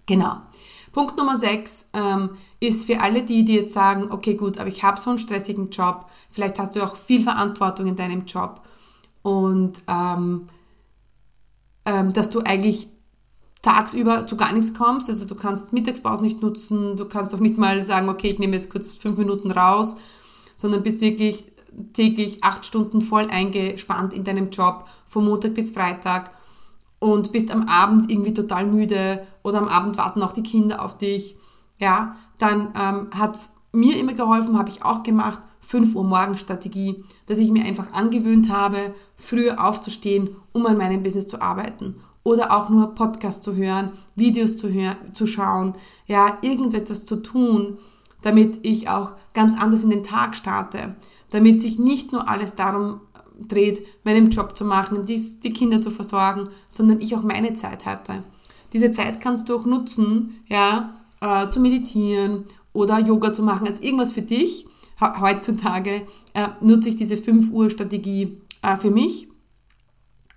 Genau. 0.07 0.37
Punkt 0.91 1.17
Nummer 1.17 1.37
6 1.37 1.85
ähm, 1.93 2.29
ist 2.67 2.85
für 2.85 3.01
alle 3.01 3.23
die, 3.23 3.45
die 3.45 3.55
jetzt 3.55 3.73
sagen, 3.73 4.11
okay 4.11 4.35
gut, 4.35 4.57
aber 4.57 4.69
ich 4.69 4.83
habe 4.83 4.99
so 4.99 5.09
einen 5.09 5.19
stressigen 5.19 5.69
Job, 5.69 6.07
vielleicht 6.31 6.59
hast 6.59 6.75
du 6.75 6.83
auch 6.83 6.95
viel 6.95 7.23
Verantwortung 7.23 7.87
in 7.87 7.95
deinem 7.95 8.25
Job. 8.25 8.61
Und 9.21 9.81
ähm, 9.87 10.47
ähm, 11.85 12.13
dass 12.13 12.29
du 12.29 12.39
eigentlich 12.41 12.89
tagsüber 13.61 14.27
zu 14.27 14.37
gar 14.37 14.53
nichts 14.53 14.73
kommst, 14.73 15.09
also 15.09 15.25
du 15.25 15.35
kannst 15.35 15.73
Mittagspause 15.73 16.21
nicht 16.21 16.41
nutzen, 16.41 16.95
du 16.97 17.05
kannst 17.05 17.33
auch 17.33 17.39
nicht 17.39 17.57
mal 17.57 17.83
sagen, 17.83 18.09
okay, 18.09 18.27
ich 18.27 18.39
nehme 18.39 18.55
jetzt 18.55 18.69
kurz 18.69 18.93
fünf 18.93 19.17
Minuten 19.17 19.49
raus, 19.49 19.97
sondern 20.55 20.83
bist 20.83 21.01
wirklich 21.01 21.51
täglich 21.93 22.43
acht 22.43 22.65
Stunden 22.65 23.01
voll 23.01 23.27
eingespannt 23.29 24.13
in 24.13 24.23
deinem 24.23 24.49
Job, 24.49 24.85
von 25.07 25.25
Montag 25.25 25.55
bis 25.55 25.71
Freitag 25.71 26.31
und 26.99 27.31
bist 27.31 27.51
am 27.51 27.67
Abend 27.67 28.11
irgendwie 28.11 28.33
total 28.33 28.65
müde 28.65 29.25
oder 29.43 29.59
am 29.59 29.67
Abend 29.67 29.97
warten 29.97 30.21
auch 30.21 30.31
die 30.31 30.43
Kinder 30.43 30.83
auf 30.83 30.97
dich, 30.97 31.35
ja, 31.79 32.15
dann 32.37 32.73
ähm, 32.75 33.09
hat 33.13 33.35
es 33.35 33.51
mir 33.71 33.97
immer 33.99 34.13
geholfen, 34.13 34.57
habe 34.57 34.69
ich 34.69 34.83
auch 34.83 35.03
gemacht, 35.03 35.39
5 35.61 35.95
Uhr 35.95 36.03
Morgenstrategie, 36.03 37.03
dass 37.25 37.39
ich 37.39 37.51
mir 37.51 37.65
einfach 37.65 37.91
angewöhnt 37.91 38.49
habe, 38.51 38.93
früher 39.17 39.63
aufzustehen, 39.63 40.35
um 40.53 40.65
an 40.65 40.77
meinem 40.77 41.03
Business 41.03 41.27
zu 41.27 41.41
arbeiten. 41.41 41.95
Oder 42.23 42.55
auch 42.55 42.69
nur 42.69 42.95
Podcasts 42.95 43.41
zu 43.41 43.55
hören, 43.55 43.91
Videos 44.15 44.57
zu, 44.57 44.71
hören, 44.71 44.97
zu 45.13 45.27
schauen, 45.27 45.73
ja, 46.07 46.37
irgendetwas 46.41 47.05
zu 47.05 47.17
tun, 47.17 47.77
damit 48.21 48.59
ich 48.63 48.89
auch 48.89 49.13
ganz 49.33 49.55
anders 49.59 49.83
in 49.83 49.91
den 49.91 50.03
Tag 50.03 50.35
starte. 50.35 50.95
Damit 51.29 51.61
sich 51.61 51.77
nicht 51.77 52.11
nur 52.11 52.27
alles 52.27 52.55
darum 52.55 53.01
dreht, 53.39 53.85
meinen 54.03 54.29
Job 54.29 54.55
zu 54.55 54.65
machen, 54.65 55.05
die, 55.05 55.39
die 55.41 55.51
Kinder 55.51 55.81
zu 55.81 55.91
versorgen, 55.91 56.49
sondern 56.67 57.01
ich 57.01 57.15
auch 57.15 57.23
meine 57.23 57.53
Zeit 57.53 57.85
hatte. 57.85 58.23
Diese 58.73 58.91
Zeit 58.91 59.21
kannst 59.21 59.49
du 59.49 59.55
auch 59.55 59.65
nutzen, 59.65 60.43
ja, 60.47 60.93
äh, 61.21 61.49
zu 61.49 61.59
meditieren 61.59 62.45
oder 62.73 62.99
Yoga 62.99 63.33
zu 63.33 63.43
machen, 63.43 63.67
als 63.67 63.79
irgendwas 63.79 64.11
für 64.11 64.21
dich. 64.21 64.65
Heutzutage 64.99 66.03
äh, 66.33 66.47
nutze 66.61 66.89
ich 66.89 66.95
diese 66.95 67.17
5 67.17 67.51
Uhr 67.51 67.69
Strategie 67.69 68.37
äh, 68.61 68.77
für 68.77 68.91
mich. 68.91 69.27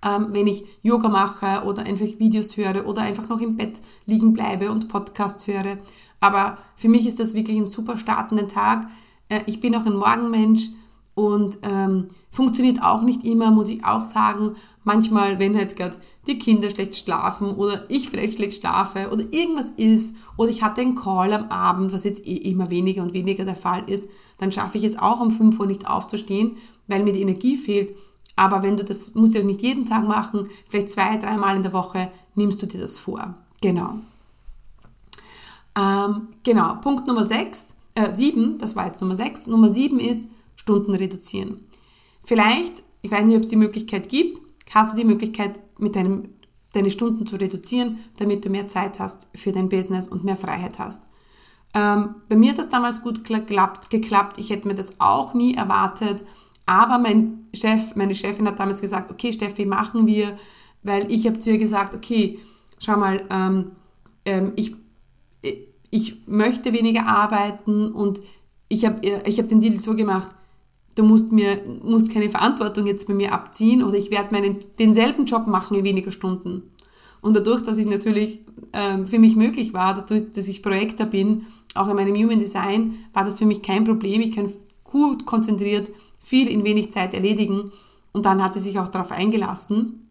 Ähm, 0.05 0.27
wenn 0.31 0.47
ich 0.47 0.63
Yoga 0.81 1.09
mache 1.09 1.65
oder 1.65 1.83
einfach 1.83 2.07
Videos 2.19 2.55
höre 2.55 2.87
oder 2.87 3.01
einfach 3.01 3.27
noch 3.27 3.41
im 3.41 3.57
Bett 3.57 3.81
liegen 4.05 4.31
bleibe 4.33 4.71
und 4.71 4.87
Podcasts 4.87 5.45
höre. 5.47 5.77
Aber 6.21 6.57
für 6.75 6.87
mich 6.87 7.05
ist 7.05 7.19
das 7.19 7.33
wirklich 7.33 7.57
ein 7.57 7.65
super 7.65 7.97
startender 7.97 8.47
Tag. 8.47 8.87
Äh, 9.27 9.41
ich 9.45 9.59
bin 9.59 9.75
auch 9.75 9.85
ein 9.85 9.95
Morgenmensch 9.95 10.69
und 11.15 11.59
ähm, 11.63 12.07
funktioniert 12.31 12.81
auch 12.81 13.01
nicht 13.01 13.25
immer, 13.25 13.51
muss 13.51 13.69
ich 13.69 13.83
auch 13.83 14.03
sagen. 14.03 14.55
Manchmal, 14.89 15.37
wenn 15.37 15.55
halt 15.55 15.75
gerade 15.75 15.97
die 16.25 16.39
Kinder 16.39 16.71
schlecht 16.71 16.95
schlafen 16.95 17.51
oder 17.51 17.87
ich 17.91 18.09
vielleicht 18.09 18.37
schlecht 18.37 18.59
schlafe 18.59 19.11
oder 19.11 19.23
irgendwas 19.31 19.69
ist 19.77 20.15
oder 20.35 20.49
ich 20.49 20.63
hatte 20.63 20.81
einen 20.81 20.95
Call 20.95 21.31
am 21.31 21.51
Abend, 21.51 21.93
was 21.93 22.05
jetzt 22.05 22.25
eh 22.25 22.37
immer 22.37 22.71
weniger 22.71 23.03
und 23.03 23.13
weniger 23.13 23.45
der 23.45 23.55
Fall 23.55 23.87
ist, 23.87 24.09
dann 24.39 24.51
schaffe 24.51 24.79
ich 24.79 24.83
es 24.83 24.97
auch 24.97 25.19
um 25.19 25.29
5 25.29 25.59
Uhr 25.59 25.67
nicht 25.67 25.87
aufzustehen, 25.87 26.57
weil 26.87 27.03
mir 27.03 27.13
die 27.13 27.21
Energie 27.21 27.55
fehlt. 27.55 27.93
Aber 28.35 28.63
wenn 28.63 28.77
du 28.77 28.83
das, 28.83 29.13
musst 29.13 29.35
du 29.35 29.37
ja 29.37 29.45
nicht 29.45 29.61
jeden 29.61 29.85
Tag 29.85 30.07
machen, 30.07 30.49
vielleicht 30.67 30.89
zwei, 30.89 31.17
dreimal 31.17 31.55
in 31.55 31.61
der 31.61 31.73
Woche 31.73 32.11
nimmst 32.33 32.59
du 32.63 32.65
dir 32.65 32.79
das 32.79 32.97
vor. 32.97 33.35
Genau. 33.61 33.93
Ähm, 35.77 36.29
genau, 36.41 36.77
Punkt 36.81 37.05
Nummer 37.05 37.25
6, 37.25 37.75
äh, 37.93 38.11
7, 38.11 38.57
das 38.57 38.75
war 38.75 38.87
jetzt 38.87 39.01
Nummer 39.01 39.15
6. 39.15 39.45
Nummer 39.45 39.69
7 39.69 39.99
ist 39.99 40.31
Stunden 40.55 40.95
reduzieren. 40.95 41.59
Vielleicht, 42.23 42.81
ich 43.03 43.11
weiß 43.11 43.23
nicht, 43.25 43.37
ob 43.37 43.43
es 43.43 43.49
die 43.49 43.55
Möglichkeit 43.55 44.09
gibt, 44.09 44.48
hast 44.69 44.93
du 44.93 44.97
die 44.97 45.05
Möglichkeit, 45.05 45.59
mit 45.77 45.95
deinem, 45.95 46.29
deine 46.73 46.91
Stunden 46.91 47.25
zu 47.25 47.35
reduzieren, 47.35 47.99
damit 48.17 48.45
du 48.45 48.49
mehr 48.49 48.67
Zeit 48.67 48.99
hast 48.99 49.27
für 49.35 49.51
dein 49.51 49.69
Business 49.69 50.07
und 50.07 50.23
mehr 50.23 50.37
Freiheit 50.37 50.79
hast. 50.79 51.03
Ähm, 51.73 52.15
bei 52.27 52.35
mir 52.35 52.51
hat 52.51 52.57
das 52.57 52.69
damals 52.69 53.01
gut 53.01 53.23
geklappt, 53.23 53.89
geklappt. 53.89 54.39
Ich 54.39 54.49
hätte 54.49 54.67
mir 54.67 54.75
das 54.75 54.93
auch 54.99 55.33
nie 55.33 55.55
erwartet. 55.55 56.23
Aber 56.65 56.99
mein 56.99 57.47
Chef, 57.53 57.95
meine 57.95 58.15
Chefin 58.15 58.47
hat 58.47 58.59
damals 58.59 58.81
gesagt, 58.81 59.11
okay, 59.11 59.33
Steffi, 59.33 59.65
machen 59.65 60.05
wir, 60.05 60.37
weil 60.83 61.11
ich 61.11 61.25
habe 61.25 61.39
zu 61.39 61.51
ihr 61.51 61.57
gesagt, 61.57 61.93
okay, 61.93 62.39
schau 62.79 62.97
mal, 62.97 63.25
ähm, 63.29 63.71
ähm, 64.25 64.53
ich, 64.55 64.75
ich 65.89 66.27
möchte 66.27 66.73
weniger 66.73 67.07
arbeiten 67.07 67.91
und 67.91 68.21
ich 68.67 68.85
habe 68.85 68.99
ich 69.25 69.39
hab 69.39 69.49
den 69.49 69.61
Deal 69.61 69.79
so 69.79 69.95
gemacht, 69.95 70.29
du 70.95 71.03
musst 71.03 71.31
mir 71.31 71.61
musst 71.83 72.11
keine 72.11 72.29
Verantwortung 72.29 72.85
jetzt 72.87 73.07
bei 73.07 73.13
mir 73.13 73.33
abziehen 73.33 73.83
oder 73.83 73.97
ich 73.97 74.11
werde 74.11 74.33
meinen 74.33 74.57
denselben 74.77 75.25
Job 75.25 75.47
machen 75.47 75.77
in 75.77 75.83
weniger 75.83 76.11
Stunden. 76.11 76.63
Und 77.21 77.35
dadurch, 77.35 77.61
dass 77.61 77.77
es 77.77 77.85
natürlich 77.85 78.39
ähm, 78.73 79.07
für 79.07 79.19
mich 79.19 79.35
möglich 79.35 79.73
war, 79.73 79.93
dadurch, 79.93 80.31
dass 80.31 80.47
ich 80.47 80.63
Projektor 80.63 81.05
bin, 81.05 81.47
auch 81.75 81.87
in 81.87 81.95
meinem 81.95 82.15
Human 82.15 82.39
Design, 82.39 83.05
war 83.13 83.25
das 83.25 83.39
für 83.39 83.45
mich 83.45 83.61
kein 83.61 83.83
Problem. 83.83 84.21
Ich 84.21 84.31
kann 84.31 84.51
gut 84.83 85.25
konzentriert 85.25 85.89
viel 86.19 86.47
in 86.47 86.63
wenig 86.63 86.91
Zeit 86.91 87.13
erledigen. 87.13 87.71
Und 88.11 88.25
dann 88.25 88.43
hat 88.43 88.53
sie 88.53 88.59
sich 88.59 88.79
auch 88.79 88.87
darauf 88.87 89.11
eingelassen. 89.11 90.09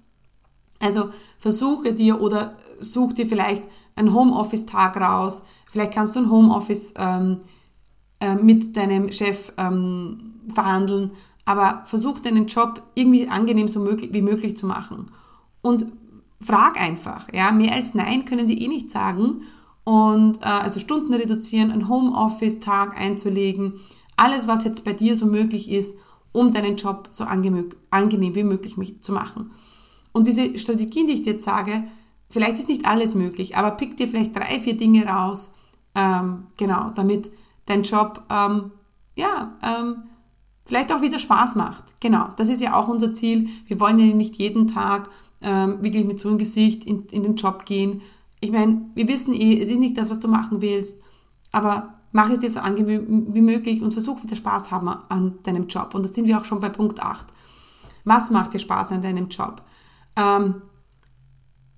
Also 0.80 1.08
versuche 1.38 1.92
dir 1.92 2.20
oder 2.20 2.56
such 2.80 3.12
dir 3.14 3.26
vielleicht 3.26 3.64
einen 3.96 4.14
Homeoffice-Tag 4.14 5.00
raus. 5.00 5.42
Vielleicht 5.70 5.92
kannst 5.94 6.14
du 6.14 6.20
ein 6.20 6.30
Homeoffice 6.30 6.94
ähm, 6.96 7.40
äh, 8.20 8.34
mit 8.36 8.76
deinem 8.76 9.10
Chef 9.10 9.52
ähm, 9.56 10.27
verhandeln, 10.52 11.12
aber 11.44 11.82
versuch 11.86 12.18
deinen 12.18 12.46
Job 12.46 12.82
irgendwie 12.94 13.28
angenehm 13.28 13.68
so 13.68 13.80
möglich, 13.80 14.10
wie 14.12 14.22
möglich 14.22 14.56
zu 14.56 14.66
machen. 14.66 15.06
Und 15.62 15.86
frag 16.40 16.80
einfach, 16.80 17.32
ja, 17.32 17.50
mehr 17.50 17.74
als 17.74 17.94
Nein 17.94 18.24
können 18.24 18.46
sie 18.46 18.58
eh 18.58 18.68
nicht 18.68 18.90
sagen. 18.90 19.42
Und 19.84 20.42
äh, 20.42 20.48
also 20.48 20.78
Stunden 20.78 21.14
reduzieren, 21.14 21.70
einen 21.70 21.88
Homeoffice-Tag 21.88 23.00
einzulegen, 23.00 23.74
alles, 24.16 24.46
was 24.46 24.64
jetzt 24.64 24.84
bei 24.84 24.92
dir 24.92 25.16
so 25.16 25.26
möglich 25.26 25.70
ist, 25.70 25.94
um 26.32 26.52
deinen 26.52 26.76
Job 26.76 27.08
so 27.10 27.24
angenehm 27.24 28.34
wie 28.34 28.44
möglich 28.44 28.76
zu 29.00 29.12
machen. 29.12 29.52
Und 30.12 30.26
diese 30.26 30.58
Strategien, 30.58 31.06
die 31.06 31.14
ich 31.14 31.22
dir 31.22 31.32
jetzt 31.32 31.44
sage, 31.44 31.84
vielleicht 32.28 32.54
ist 32.54 32.68
nicht 32.68 32.86
alles 32.86 33.14
möglich, 33.14 33.56
aber 33.56 33.70
pick 33.70 33.96
dir 33.96 34.08
vielleicht 34.08 34.36
drei, 34.36 34.60
vier 34.60 34.76
Dinge 34.76 35.06
raus, 35.06 35.54
ähm, 35.94 36.46
genau, 36.56 36.90
damit 36.94 37.30
dein 37.66 37.82
Job 37.82 38.24
ähm, 38.30 38.72
ja, 39.16 39.56
ähm, 39.62 40.04
vielleicht 40.68 40.92
auch 40.92 41.00
wieder 41.00 41.18
Spaß 41.18 41.54
macht. 41.54 41.98
Genau, 41.98 42.28
das 42.36 42.50
ist 42.50 42.60
ja 42.60 42.74
auch 42.74 42.88
unser 42.88 43.14
Ziel. 43.14 43.48
Wir 43.66 43.80
wollen 43.80 43.98
ja 43.98 44.14
nicht 44.14 44.36
jeden 44.36 44.66
Tag 44.66 45.08
ähm, 45.40 45.82
wirklich 45.82 46.04
mit 46.04 46.18
so 46.18 46.28
einem 46.28 46.36
Gesicht 46.36 46.84
in, 46.84 47.06
in 47.06 47.22
den 47.22 47.36
Job 47.36 47.64
gehen. 47.64 48.02
Ich 48.40 48.52
meine, 48.52 48.82
wir 48.94 49.08
wissen 49.08 49.32
eh, 49.32 49.58
es 49.58 49.70
ist 49.70 49.78
nicht 49.78 49.96
das, 49.96 50.10
was 50.10 50.20
du 50.20 50.28
machen 50.28 50.60
willst, 50.60 51.00
aber 51.52 51.94
mach 52.12 52.28
es 52.28 52.40
dir 52.40 52.50
so 52.50 52.60
angenehm 52.60 53.28
wie 53.32 53.40
möglich 53.40 53.80
und 53.80 53.94
versuch 53.94 54.22
wieder 54.22 54.36
Spaß 54.36 54.70
haben 54.70 54.88
an 54.88 55.38
deinem 55.42 55.68
Job. 55.68 55.94
Und 55.94 56.04
da 56.04 56.12
sind 56.12 56.28
wir 56.28 56.38
auch 56.38 56.44
schon 56.44 56.60
bei 56.60 56.68
Punkt 56.68 57.00
8. 57.00 57.26
Was 58.04 58.30
macht 58.30 58.52
dir 58.52 58.58
Spaß 58.58 58.92
an 58.92 59.00
deinem 59.00 59.30
Job? 59.30 59.62
Ähm, 60.16 60.60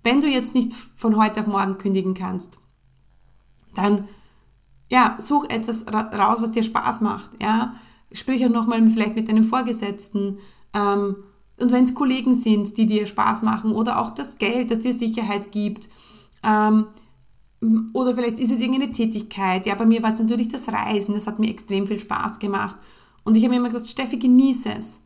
wenn 0.03 0.20
du 0.20 0.26
jetzt 0.26 0.57
nicht 0.57 0.72
von 0.72 1.16
heute 1.16 1.40
auf 1.40 1.46
morgen 1.46 1.79
kündigen 1.79 2.14
kannst, 2.14 2.59
dann 3.76 4.09
ja, 4.88 5.14
such 5.20 5.44
etwas 5.48 5.87
raus, 5.92 6.38
was 6.40 6.50
dir 6.50 6.64
Spaß 6.64 7.03
macht. 7.03 7.40
Ja? 7.40 7.74
Sprich 8.12 8.44
auch 8.44 8.51
nochmal 8.51 8.83
vielleicht 8.90 9.14
mit 9.14 9.29
deinem 9.29 9.44
Vorgesetzten. 9.44 10.38
Ähm, 10.75 11.16
und 11.59 11.73
wenn 11.73 11.85
es 11.85 11.94
Kollegen 11.94 12.35
sind, 12.35 12.77
die 12.77 12.87
dir 12.87 13.07
Spaß 13.07 13.42
machen 13.42 13.73
oder 13.73 14.01
auch 14.01 14.11
das 14.11 14.38
Geld, 14.38 14.70
das 14.70 14.81
dir 14.81 14.94
Sicherheit 14.94 15.53
gibt. 15.53 15.88
Ähm, 16.42 16.87
oder 17.92 18.14
vielleicht 18.14 18.38
ist 18.38 18.51
es 18.51 18.61
irgendeine 18.61 18.90
Tätigkeit. 18.92 19.66
Ja, 19.66 19.75
bei 19.75 19.85
mir 19.85 20.03
war 20.03 20.12
es 20.12 20.18
natürlich 20.18 20.49
das 20.49 20.68
Reisen. 20.68 21.14
Das 21.14 21.27
hat 21.27 21.38
mir 21.38 21.51
extrem 21.51 21.87
viel 21.87 22.01
Spaß 22.01 22.38
gemacht. 22.38 22.77
Und 23.25 23.37
ich 23.37 23.44
habe 23.44 23.55
immer 23.55 23.68
gesagt, 23.68 23.87
Steffi, 23.87 24.16
genieße 24.16 24.70
es. 24.79 25.01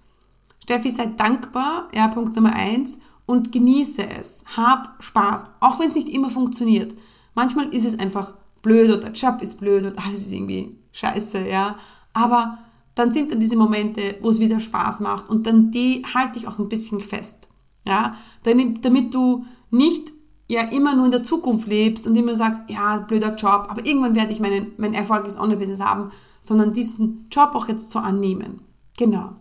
Steffi, 0.62 0.90
sei 0.90 1.06
dankbar, 1.06 1.88
ja, 1.94 2.08
Punkt 2.08 2.36
Nummer 2.36 2.54
eins. 2.54 2.98
und 3.26 3.52
genieße 3.52 4.06
es. 4.20 4.44
Hab 4.56 5.02
Spaß, 5.02 5.46
auch 5.60 5.80
wenn 5.80 5.88
es 5.88 5.94
nicht 5.94 6.08
immer 6.08 6.30
funktioniert. 6.30 6.94
Manchmal 7.34 7.68
ist 7.74 7.86
es 7.86 7.98
einfach 7.98 8.34
blöd 8.62 8.90
oder 8.90 9.10
der 9.10 9.12
Job 9.12 9.40
ist 9.42 9.58
blöd 9.58 9.84
und 9.84 9.98
alles 9.98 10.20
ist 10.20 10.32
irgendwie 10.32 10.76
scheiße, 10.92 11.48
ja. 11.48 11.76
Aber 12.12 12.58
dann 12.94 13.12
sind 13.12 13.32
dann 13.32 13.40
diese 13.40 13.56
Momente, 13.56 14.16
wo 14.22 14.30
es 14.30 14.40
wieder 14.40 14.60
Spaß 14.60 15.00
macht 15.00 15.28
und 15.28 15.46
dann 15.46 15.70
die 15.70 16.04
halte 16.14 16.38
ich 16.38 16.46
auch 16.46 16.58
ein 16.58 16.68
bisschen 16.68 17.00
fest, 17.00 17.48
ja. 17.86 18.16
Damit 18.42 19.14
du 19.14 19.44
nicht 19.70 20.12
ja 20.46 20.62
immer 20.62 20.94
nur 20.94 21.06
in 21.06 21.10
der 21.10 21.22
Zukunft 21.22 21.66
lebst 21.66 22.06
und 22.06 22.16
immer 22.16 22.36
sagst, 22.36 22.62
ja, 22.68 22.98
blöder 22.98 23.34
Job, 23.34 23.66
aber 23.68 23.84
irgendwann 23.86 24.14
werde 24.14 24.32
ich 24.32 24.40
meinen, 24.40 24.72
mein 24.76 24.94
erfolgreiches 24.94 25.38
Online-Business 25.38 25.80
haben, 25.80 26.10
sondern 26.40 26.72
diesen 26.72 27.26
Job 27.30 27.50
auch 27.54 27.68
jetzt 27.68 27.90
so 27.90 27.98
annehmen. 27.98 28.60
Genau. 28.98 29.32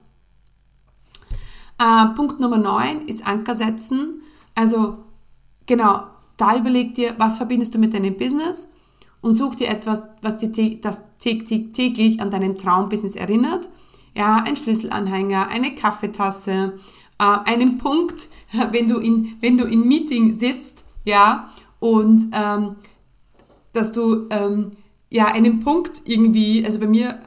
Äh, 1.77 2.07
Punkt 2.15 2.39
Nummer 2.39 2.57
9 2.57 3.07
ist 3.07 3.27
Anker 3.27 3.55
setzen. 3.55 4.21
Also 4.55 4.97
genau, 5.65 6.03
da 6.37 6.57
überleg 6.57 6.95
dir, 6.95 7.15
was 7.17 7.37
verbindest 7.37 7.75
du 7.75 7.79
mit 7.79 7.93
deinem 7.93 8.15
Business 8.15 8.69
und 9.23 9.33
such 9.33 9.55
dir 9.55 9.69
etwas, 9.69 10.03
was 10.21 10.37
dir 10.37 10.79
das 10.81 11.01
täglich 11.17 12.21
an 12.21 12.29
deinem 12.29 12.57
Traumbusiness 12.57 13.15
erinnert. 13.15 13.69
Ja, 14.15 14.43
ein 14.45 14.55
Schlüsselanhänger, 14.55 15.49
eine 15.49 15.73
Kaffeetasse, 15.73 16.73
äh, 17.19 17.23
einen 17.23 17.79
Punkt, 17.79 18.27
wenn 18.71 18.87
du 18.87 18.99
in, 18.99 19.37
wenn 19.41 19.57
du 19.57 19.65
in 19.65 19.87
Meeting 19.87 20.33
sitzt, 20.33 20.85
ja, 21.05 21.49
und 21.79 22.27
ähm, 22.33 22.75
dass 23.71 23.91
du 23.91 24.27
ähm, 24.29 24.71
ja 25.09 25.25
einen 25.25 25.61
Punkt 25.61 26.03
irgendwie, 26.05 26.63
also 26.63 26.79
bei 26.79 26.85
mir 26.85 27.19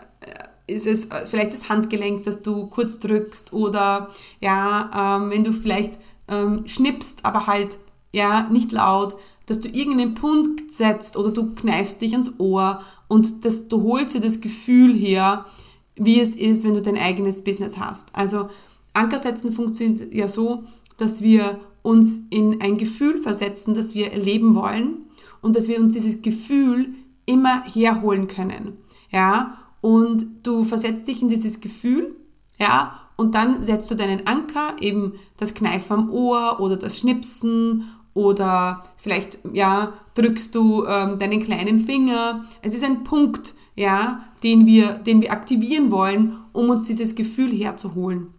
ist 0.66 0.86
es 0.86 1.06
äh, 1.06 1.26
vielleicht 1.28 1.52
das 1.52 1.68
Handgelenk, 1.68 2.24
das 2.24 2.42
du 2.42 2.66
kurz 2.66 2.98
drückst 3.00 3.52
oder 3.52 4.08
ja, 4.40 5.18
ähm, 5.18 5.30
wenn 5.30 5.44
du 5.44 5.52
vielleicht 5.52 5.98
ähm, 6.28 6.66
schnippst, 6.66 7.24
aber 7.24 7.46
halt 7.46 7.78
ja 8.12 8.48
nicht 8.50 8.72
laut, 8.72 9.16
dass 9.46 9.60
du 9.60 9.68
irgendeinen 9.68 10.14
Punkt 10.14 10.72
setzt 10.72 11.16
oder 11.16 11.30
du 11.30 11.54
kneifst 11.54 12.00
dich 12.00 12.12
ans 12.12 12.32
Ohr 12.38 12.82
und 13.08 13.44
das, 13.44 13.68
du 13.68 13.82
holst 13.82 14.14
dir 14.14 14.20
das 14.20 14.40
Gefühl 14.40 14.94
her, 14.94 15.46
wie 15.94 16.20
es 16.20 16.34
ist, 16.34 16.64
wenn 16.64 16.74
du 16.74 16.82
dein 16.82 16.98
eigenes 16.98 17.42
Business 17.42 17.78
hast. 17.78 18.08
Also 18.12 18.48
Anker 18.92 19.18
setzen 19.18 19.52
funktioniert 19.52 20.12
ja 20.12 20.28
so, 20.28 20.64
dass 20.96 21.22
wir 21.22 21.60
uns 21.82 22.22
in 22.30 22.60
ein 22.60 22.78
Gefühl 22.78 23.18
versetzen, 23.18 23.74
das 23.74 23.94
wir 23.94 24.12
erleben 24.12 24.54
wollen 24.54 25.06
und 25.40 25.54
dass 25.54 25.68
wir 25.68 25.78
uns 25.78 25.94
dieses 25.94 26.22
Gefühl 26.22 26.94
immer 27.26 27.62
herholen 27.64 28.26
können. 28.26 28.78
Ja, 29.10 29.58
und 29.80 30.26
du 30.42 30.64
versetzt 30.64 31.06
dich 31.06 31.22
in 31.22 31.28
dieses 31.28 31.60
Gefühl, 31.60 32.16
ja, 32.58 33.00
und 33.16 33.34
dann 33.34 33.62
setzt 33.62 33.90
du 33.90 33.94
deinen 33.94 34.26
Anker, 34.26 34.76
eben 34.80 35.14
das 35.36 35.54
Kneifen 35.54 35.92
am 35.92 36.10
Ohr 36.10 36.58
oder 36.60 36.76
das 36.76 36.98
Schnipsen 36.98 37.84
oder 38.16 38.82
vielleicht, 38.96 39.40
ja, 39.52 39.92
drückst 40.14 40.54
du 40.54 40.86
ähm, 40.86 41.18
deinen 41.18 41.44
kleinen 41.44 41.78
Finger. 41.78 42.46
Es 42.62 42.74
ist 42.74 42.82
ein 42.82 43.04
Punkt, 43.04 43.52
ja, 43.74 44.24
den 44.42 44.64
wir, 44.64 44.94
den 44.94 45.20
wir 45.20 45.32
aktivieren 45.32 45.92
wollen, 45.92 46.38
um 46.52 46.70
uns 46.70 46.86
dieses 46.86 47.14
Gefühl 47.14 47.52
herzuholen. 47.52 48.32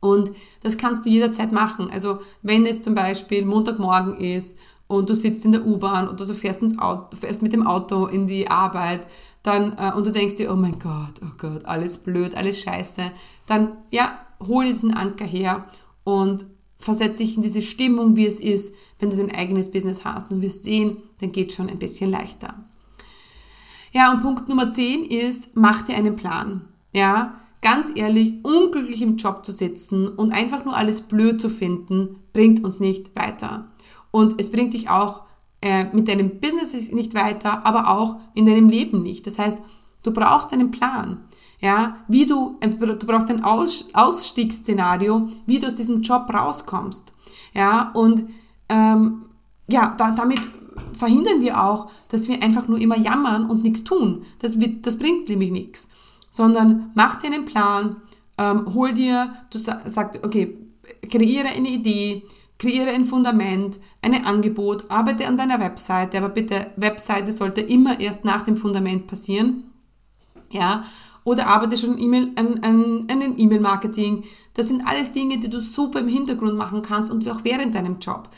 Und 0.00 0.32
das 0.62 0.76
kannst 0.76 1.06
du 1.06 1.10
jederzeit 1.10 1.50
machen. 1.50 1.88
Also 1.90 2.18
wenn 2.42 2.66
es 2.66 2.82
zum 2.82 2.94
Beispiel 2.94 3.46
Montagmorgen 3.46 4.18
ist 4.18 4.58
und 4.86 5.08
du 5.08 5.16
sitzt 5.16 5.46
in 5.46 5.52
der 5.52 5.64
U-Bahn 5.66 6.06
oder 6.06 6.26
du 6.26 6.34
fährst, 6.34 6.60
ins 6.60 6.78
Auto, 6.78 7.16
fährst 7.16 7.40
mit 7.40 7.54
dem 7.54 7.66
Auto 7.66 8.04
in 8.04 8.26
die 8.26 8.50
Arbeit, 8.50 9.06
dann, 9.42 9.78
äh, 9.78 9.92
und 9.96 10.06
du 10.06 10.12
denkst 10.12 10.36
dir, 10.36 10.52
oh 10.52 10.56
mein 10.56 10.78
Gott, 10.78 11.22
oh 11.22 11.32
Gott, 11.38 11.64
alles 11.64 11.96
blöd, 11.96 12.36
alles 12.36 12.60
scheiße, 12.60 13.12
dann, 13.46 13.78
ja, 13.90 14.18
hol 14.46 14.66
diesen 14.66 14.92
Anker 14.92 15.24
her 15.24 15.64
und 16.04 16.44
versetz 16.78 17.18
dich 17.18 17.36
in 17.36 17.42
diese 17.42 17.62
Stimmung, 17.62 18.16
wie 18.16 18.26
es 18.26 18.40
ist, 18.40 18.74
wenn 18.98 19.10
du 19.10 19.16
dein 19.16 19.34
eigenes 19.34 19.70
Business 19.70 20.04
hast 20.04 20.30
und 20.32 20.42
wirst 20.42 20.64
sehen, 20.64 20.98
dann 21.20 21.32
geht 21.32 21.52
schon 21.52 21.68
ein 21.68 21.78
bisschen 21.78 22.10
leichter. 22.10 22.64
Ja, 23.92 24.12
und 24.12 24.22
Punkt 24.22 24.48
Nummer 24.48 24.72
10 24.72 25.04
ist, 25.04 25.50
mach 25.54 25.82
dir 25.82 25.96
einen 25.96 26.16
Plan. 26.16 26.62
Ja, 26.92 27.40
ganz 27.62 27.92
ehrlich, 27.94 28.34
unglücklich 28.42 29.02
im 29.02 29.16
Job 29.16 29.44
zu 29.44 29.52
sitzen 29.52 30.08
und 30.08 30.32
einfach 30.32 30.64
nur 30.64 30.76
alles 30.76 31.00
blöd 31.00 31.40
zu 31.40 31.48
finden, 31.48 32.16
bringt 32.32 32.62
uns 32.62 32.80
nicht 32.80 33.16
weiter. 33.16 33.68
Und 34.10 34.40
es 34.40 34.50
bringt 34.50 34.74
dich 34.74 34.90
auch 34.90 35.22
äh, 35.62 35.84
mit 35.92 36.08
deinem 36.08 36.40
Business 36.40 36.92
nicht 36.92 37.14
weiter, 37.14 37.64
aber 37.64 37.88
auch 37.88 38.16
in 38.34 38.46
deinem 38.46 38.68
Leben 38.68 39.02
nicht. 39.02 39.26
Das 39.26 39.38
heißt, 39.38 39.58
du 40.02 40.12
brauchst 40.12 40.52
einen 40.52 40.70
Plan. 40.70 41.24
Ja, 41.60 41.98
wie 42.08 42.26
du, 42.26 42.58
du 42.60 43.06
brauchst 43.06 43.30
ein 43.30 43.44
Aus, 43.44 43.86
Ausstiegsszenario, 43.94 45.28
wie 45.46 45.58
du 45.58 45.66
aus 45.66 45.74
diesem 45.74 46.02
Job 46.02 46.32
rauskommst. 46.32 47.12
Ja, 47.54 47.90
und 47.94 48.24
ähm, 48.68 49.26
ja, 49.66 49.94
da, 49.96 50.10
damit 50.10 50.40
verhindern 50.92 51.40
wir 51.40 51.62
auch, 51.62 51.88
dass 52.08 52.28
wir 52.28 52.42
einfach 52.42 52.68
nur 52.68 52.78
immer 52.78 52.98
jammern 52.98 53.48
und 53.48 53.62
nichts 53.62 53.84
tun. 53.84 54.24
Das, 54.40 54.60
wird, 54.60 54.86
das 54.86 54.98
bringt 54.98 55.28
nämlich 55.28 55.50
nichts. 55.50 55.88
Sondern 56.30 56.90
mach 56.94 57.20
dir 57.20 57.28
einen 57.28 57.46
Plan, 57.46 57.96
ähm, 58.36 58.74
hol 58.74 58.92
dir, 58.92 59.34
du 59.50 59.58
sagst, 59.58 60.20
okay, 60.24 60.58
kreiere 61.08 61.48
eine 61.48 61.68
Idee, 61.68 62.24
Kreiere 62.58 62.90
ein 62.90 63.04
Fundament, 63.04 63.80
ein 64.00 64.24
Angebot, 64.24 64.88
arbeite 64.88 65.26
an 65.26 65.36
deiner 65.36 65.60
Webseite, 65.60 66.18
aber 66.18 66.28
bitte, 66.28 66.68
Webseite 66.76 67.32
sollte 67.32 67.60
immer 67.60 67.98
erst 67.98 68.24
nach 68.24 68.42
dem 68.42 68.56
Fundament 68.56 69.06
passieren. 69.06 69.64
Ja, 70.50 70.84
oder 71.24 71.46
arbeite 71.46 71.76
schon 71.76 71.98
e 71.98 72.32
an, 72.36 72.60
an, 72.62 73.04
an 73.10 73.20
den 73.20 73.38
E-Mail-Marketing. 73.38 74.24
Das 74.54 74.68
sind 74.68 74.86
alles 74.86 75.10
Dinge, 75.10 75.38
die 75.38 75.48
du 75.48 75.60
super 75.60 76.00
im 76.00 76.08
Hintergrund 76.08 76.56
machen 76.56 76.82
kannst 76.82 77.10
und 77.10 77.28
auch 77.28 77.44
während 77.44 77.74
deinem 77.74 77.98
Job. 77.98 78.28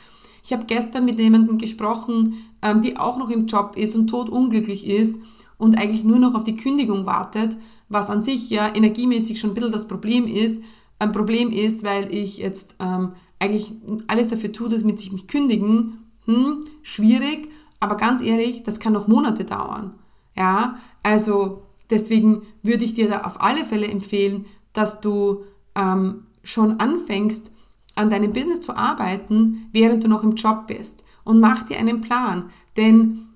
Ich 0.43 0.53
habe 0.53 0.67
gestern 0.67 1.05
mit 1.05 1.19
jemandem 1.19 1.59
gesprochen, 1.59 2.35
ähm, 2.63 2.81
die 2.81 2.97
auch 2.97 3.19
noch 3.19 3.31
im 3.31 3.47
Job 3.47 3.75
ist 3.77 3.97
und 3.97 4.07
totunglücklich 4.07 4.87
ist 4.87 5.19
und 5.59 5.77
eigentlich 5.77 6.05
nur 6.05 6.21
noch 6.21 6.35
auf 6.35 6.45
die 6.45 6.57
Kündigung 6.57 7.05
wartet, 7.05 7.57
was 7.89 8.11
an 8.11 8.23
sich 8.23 8.49
ja 8.51 8.73
energiemäßig 8.75 9.39
schon 9.41 9.51
ein 9.51 9.55
bisschen 9.55 9.73
das 9.73 9.89
Problem 9.89 10.27
ist. 10.27 10.61
Ein 10.99 11.13
Problem 11.13 11.51
ist, 11.51 11.85
weil 11.85 12.15
ich 12.15 12.39
jetzt 12.39 12.77
ähm, 12.79 13.13
eigentlich 13.39 13.75
alles 14.07 14.29
dafür 14.29 14.53
tue, 14.53 14.69
damit 14.69 14.99
sie 14.99 15.11
mich 15.11 15.27
kündigen, 15.27 15.99
hm, 16.25 16.65
schwierig, 16.83 17.49
aber 17.81 17.97
ganz 17.97 18.23
ehrlich, 18.23 18.63
das 18.63 18.81
kann 18.81 18.93
noch 18.93 19.09
Monate 19.09 19.45
dauern. 19.45 19.95
Ja, 20.37 20.77
also 21.03 21.63
deswegen 21.91 22.43
würde 22.63 22.85
ich 22.85 22.95
dir 22.95 23.09
da 23.09 23.23
auf 23.23 23.41
alle 23.41 23.65
Fälle 23.65 23.87
empfehlen, 23.87 24.47
dass 24.73 25.01
du 25.01 25.45
ähm, 25.75 26.27
schon 26.43 26.81
anfängst, 26.81 27.51
an 27.95 28.11
deinem 28.11 28.33
Business 28.33 28.61
zu 28.61 28.77
arbeiten, 28.77 29.69
während 29.73 30.05
du 30.05 30.09
noch 30.09 30.23
im 30.23 30.35
Job 30.35 30.67
bist. 30.67 31.03
Und 31.25 31.41
mach 31.41 31.63
dir 31.63 31.79
einen 31.79 32.03
Plan. 32.03 32.51
Denn 32.77 33.27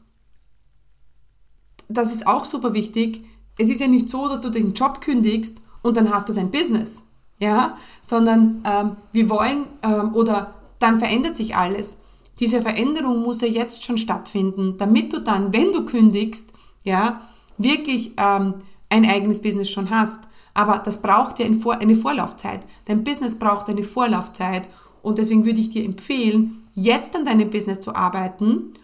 das 1.89 2.13
ist 2.13 2.27
auch 2.27 2.45
super 2.45 2.75
wichtig. 2.75 3.23
Es 3.59 3.69
ist 3.69 3.81
ja 3.81 3.89
nicht 3.89 4.09
so, 4.09 4.29
dass 4.29 4.41
du 4.41 4.51
den 4.51 4.75
Job 4.75 5.01
kündigst 5.01 5.61
und 5.83 5.97
dann 5.97 6.13
hast 6.13 6.29
du 6.29 6.33
dein 6.33 6.51
Business 6.51 7.03
ja, 7.41 7.79
sondern 8.03 8.63
ähm, 8.65 8.97
wir 9.13 9.29
wollen 9.29 9.67
ähm, 9.83 10.15
oder 10.15 10.55
dann 10.79 11.01
verändert 11.01 11.35
sich 11.35 11.57
alles. 11.57 11.97
Diese 12.39 12.63
Veränderung 12.63 13.23
muss 13.23 13.41
ja 13.41 13.49
jetzt 13.49 13.83
schon 13.83 13.99
stattfinden, 13.99 14.77
damit 14.79 15.13
du 15.13 15.21
dann, 15.21 15.53
wenn 15.53 15.73
du 15.73 15.85
kündigst, 15.85 16.53
ja, 16.85 17.23
wirklich 17.63 18.13
ähm, 18.17 18.55
ein 18.89 19.05
eigenes 19.05 19.41
Business 19.41 19.71
schon 19.71 19.91
hast. 19.91 20.25
Aber 20.55 20.79
das 20.79 21.01
braucht 21.01 21.39
ja 21.39 21.47
eine 21.47 21.97
Vorlaufzeit. 21.97 22.61
Dein 22.87 23.05
Business 23.05 23.39
braucht 23.39 23.69
eine 23.69 23.85
Vorlaufzeit 23.85 24.69
und 25.03 25.19
deswegen 25.19 25.45
würde 25.45 25.61
ich 25.61 25.69
dir 25.69 25.85
empfehlen, 25.85 26.63
jetzt 26.75 27.15
an 27.15 27.25
deinem 27.25 27.51
Business 27.51 27.81
zu 27.81 27.95
arbeiten 27.95 28.75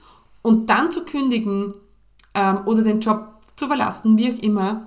und 0.43 0.71
dann 0.71 0.93
zu 0.93 1.05
kündigen 1.05 1.75
ähm, 2.35 2.61
oder 2.67 2.83
den 2.83 3.01
Job 3.01 3.41
zu 3.57 3.67
verlassen, 3.67 4.17
wie 4.17 4.33
auch 4.33 4.39
immer, 4.43 4.87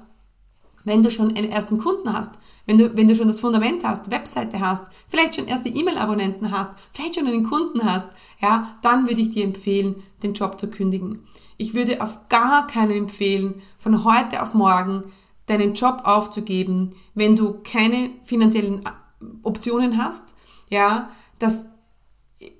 wenn 0.86 1.04
du 1.04 1.12
schon 1.12 1.36
einen 1.36 1.52
ersten 1.52 1.78
Kunden 1.78 2.14
hast. 2.14 2.32
Wenn 2.66 2.78
du, 2.78 2.96
wenn 2.96 3.08
du 3.08 3.16
schon 3.16 3.28
das 3.28 3.40
Fundament 3.40 3.84
hast, 3.84 4.12
Webseite 4.12 4.60
hast, 4.60 4.86
vielleicht 5.08 5.36
schon 5.36 5.48
erste 5.48 5.70
E-Mail-Abonnenten 5.70 6.52
hast, 6.52 6.72
vielleicht 6.92 7.16
schon 7.16 7.28
einen 7.28 7.44
Kunden 7.44 7.84
hast, 7.84 8.10
ja, 8.42 8.78
dann 8.84 9.08
würde 9.08 9.22
ich 9.22 9.32
dir 9.32 9.44
empfehlen, 9.44 10.04
den 10.22 10.34
Job 10.34 10.60
zu 10.60 10.70
kündigen. 10.70 11.24
Ich 11.60 11.76
würde 11.76 12.02
auf 12.02 12.30
gar 12.30 12.66
keinen 12.66 12.98
empfehlen, 12.98 13.62
von 13.78 14.04
heute 14.04 14.42
auf 14.42 14.56
morgen 14.56 15.04
deinen 15.46 15.76
Job 15.76 16.02
aufzugeben, 16.06 16.96
wenn 17.14 17.36
du 17.36 17.60
keine 17.64 18.10
finanziellen 18.24 18.86
äh, 18.86 18.90
Optionen 19.44 20.04
hast. 20.04 20.34
Ja, 20.72 21.12
das 21.38 21.66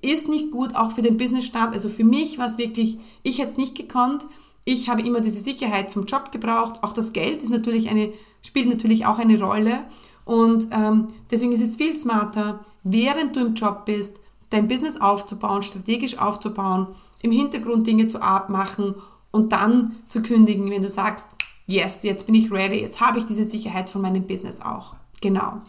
ist 0.02 0.28
nicht 0.28 0.52
gut, 0.52 0.76
auch 0.76 0.92
für 0.92 1.02
den 1.02 1.16
Business-Start. 1.16 1.72
Also 1.72 1.88
für 1.88 2.04
mich 2.04 2.38
war 2.38 2.46
es 2.46 2.58
wirklich, 2.58 2.98
ich 3.24 3.38
hätte 3.38 3.52
es 3.52 3.56
nicht 3.56 3.76
gekonnt. 3.76 4.26
Ich 4.64 4.88
habe 4.88 5.02
immer 5.02 5.20
diese 5.20 5.40
Sicherheit 5.40 5.90
vom 5.90 6.04
Job 6.04 6.30
gebraucht. 6.30 6.82
Auch 6.82 6.92
das 6.92 7.12
Geld 7.12 7.42
ist 7.42 7.50
natürlich 7.50 7.88
eine 7.88 8.12
spielt 8.42 8.68
natürlich 8.68 9.06
auch 9.06 9.18
eine 9.18 9.40
Rolle. 9.40 9.80
Und 10.24 10.68
ähm, 10.72 11.08
deswegen 11.30 11.52
ist 11.52 11.62
es 11.62 11.76
viel 11.76 11.94
smarter, 11.94 12.60
während 12.82 13.36
du 13.36 13.40
im 13.40 13.54
Job 13.54 13.84
bist, 13.84 14.20
dein 14.50 14.68
Business 14.68 15.00
aufzubauen, 15.00 15.62
strategisch 15.62 16.18
aufzubauen, 16.18 16.88
im 17.22 17.32
Hintergrund 17.32 17.86
Dinge 17.86 18.06
zu 18.06 18.18
machen 18.18 18.94
und 19.30 19.52
dann 19.52 19.96
zu 20.08 20.22
kündigen, 20.22 20.70
wenn 20.70 20.82
du 20.82 20.88
sagst, 20.88 21.26
yes, 21.66 22.02
jetzt 22.02 22.26
bin 22.26 22.34
ich 22.34 22.50
ready, 22.50 22.80
jetzt 22.80 23.00
habe 23.00 23.18
ich 23.18 23.26
diese 23.26 23.44
Sicherheit 23.44 23.90
von 23.90 24.02
meinem 24.02 24.26
Business 24.26 24.60
auch. 24.60 24.96
Genau. 25.20 25.60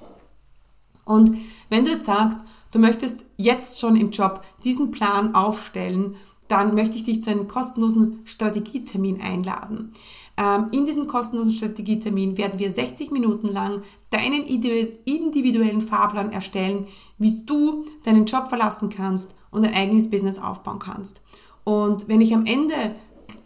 Und 1.06 1.38
wenn 1.70 1.86
du 1.86 1.92
jetzt 1.92 2.06
sagst, 2.06 2.40
du 2.72 2.80
möchtest 2.80 3.26
jetzt 3.38 3.80
schon 3.80 3.96
im 3.96 4.12
Job 4.12 4.42
diesen 4.64 4.92
Plan 4.92 5.36
aufstellen, 5.36 6.16
dann 6.48 6.76
möchte 6.76 6.98
ich 6.98 7.04
dich 7.04 7.24
zu 7.24 7.30
einem 7.30 7.48
kostenlosen 7.48 8.22
Strategietermin 8.26 9.22
einladen. 9.22 9.94
Ähm, 10.38 10.68
in 10.72 10.86
diesem 10.86 11.08
kostenlosen 11.08 11.52
Strategietermin 11.52 12.38
werden 12.38 12.60
wir 12.60 12.72
60 12.72 13.12
Minuten 13.12 13.48
lang 13.48 13.84
deinen 14.10 14.44
individuellen 14.44 15.82
Fahrplan 15.82 16.32
erstellen, 16.32 16.88
wie 17.18 17.44
du 17.46 17.86
deinen 18.04 18.26
Job 18.26 18.50
verlassen 18.50 18.90
kannst 18.90 19.34
und 19.52 19.66
ein 19.66 19.74
eigenes 19.74 20.10
Business 20.10 20.40
aufbauen 20.40 20.80
kannst. 20.80 21.22
Und 21.64 22.08
wenn 22.08 22.22
ich 22.22 22.34
am 22.34 22.46
Ende 22.46 22.96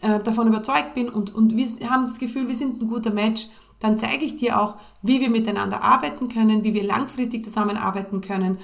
äh, 0.02 0.20
davon 0.20 0.48
überzeugt 0.48 0.94
bin 0.94 1.10
und, 1.10 1.34
und 1.34 1.56
wir 1.56 1.66
haben 1.90 2.06
das 2.06 2.20
Gefühl, 2.20 2.48
wir 2.48 2.56
sind 2.56 2.82
ein 2.82 2.88
guter 2.88 3.12
Match, 3.12 3.50
dann 3.80 3.98
zeige 3.98 4.24
ich 4.24 4.38
dir 4.38 4.62
auch, 4.62 4.78
wie 5.02 5.20
wir 5.20 5.30
miteinander 5.30 5.82
arbeiten 5.82 6.30
können, 6.30 6.64
wie 6.64 6.74
wir 6.74 6.84
langfristig 6.84 7.44
zusammenarbeiten 7.44 8.22
können. 8.22 8.58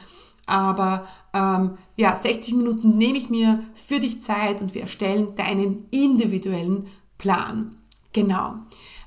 Aber 0.45 1.06
ähm, 1.34 1.77
ja, 1.95 2.15
60 2.15 2.56
Minuten 2.56 2.97
nehme 2.97 3.17
ich 3.17 3.30
mir 3.30 3.63
für 3.73 3.99
dich 3.99 4.21
Zeit 4.21 4.62
und 4.62 4.73
wir 4.73 4.82
erstellen 4.82 5.36
deinen 5.36 5.86
individuellen 5.91 6.88
Plan. 7.17 7.75
Genau. 8.13 8.56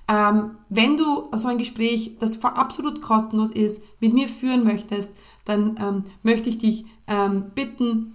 Ähm, 0.08 0.58
wenn 0.68 0.96
du 0.96 1.28
so 1.34 1.48
ein 1.48 1.58
Gespräch, 1.58 2.16
das 2.20 2.42
absolut 2.44 3.00
kostenlos 3.00 3.50
ist, 3.50 3.80
mit 4.00 4.12
mir 4.12 4.28
führen 4.28 4.64
möchtest, 4.64 5.12
dann 5.44 5.78
ähm, 5.80 6.04
möchte 6.22 6.48
ich 6.48 6.58
dich 6.58 6.86
ähm, 7.06 7.50
bitten, 7.54 8.13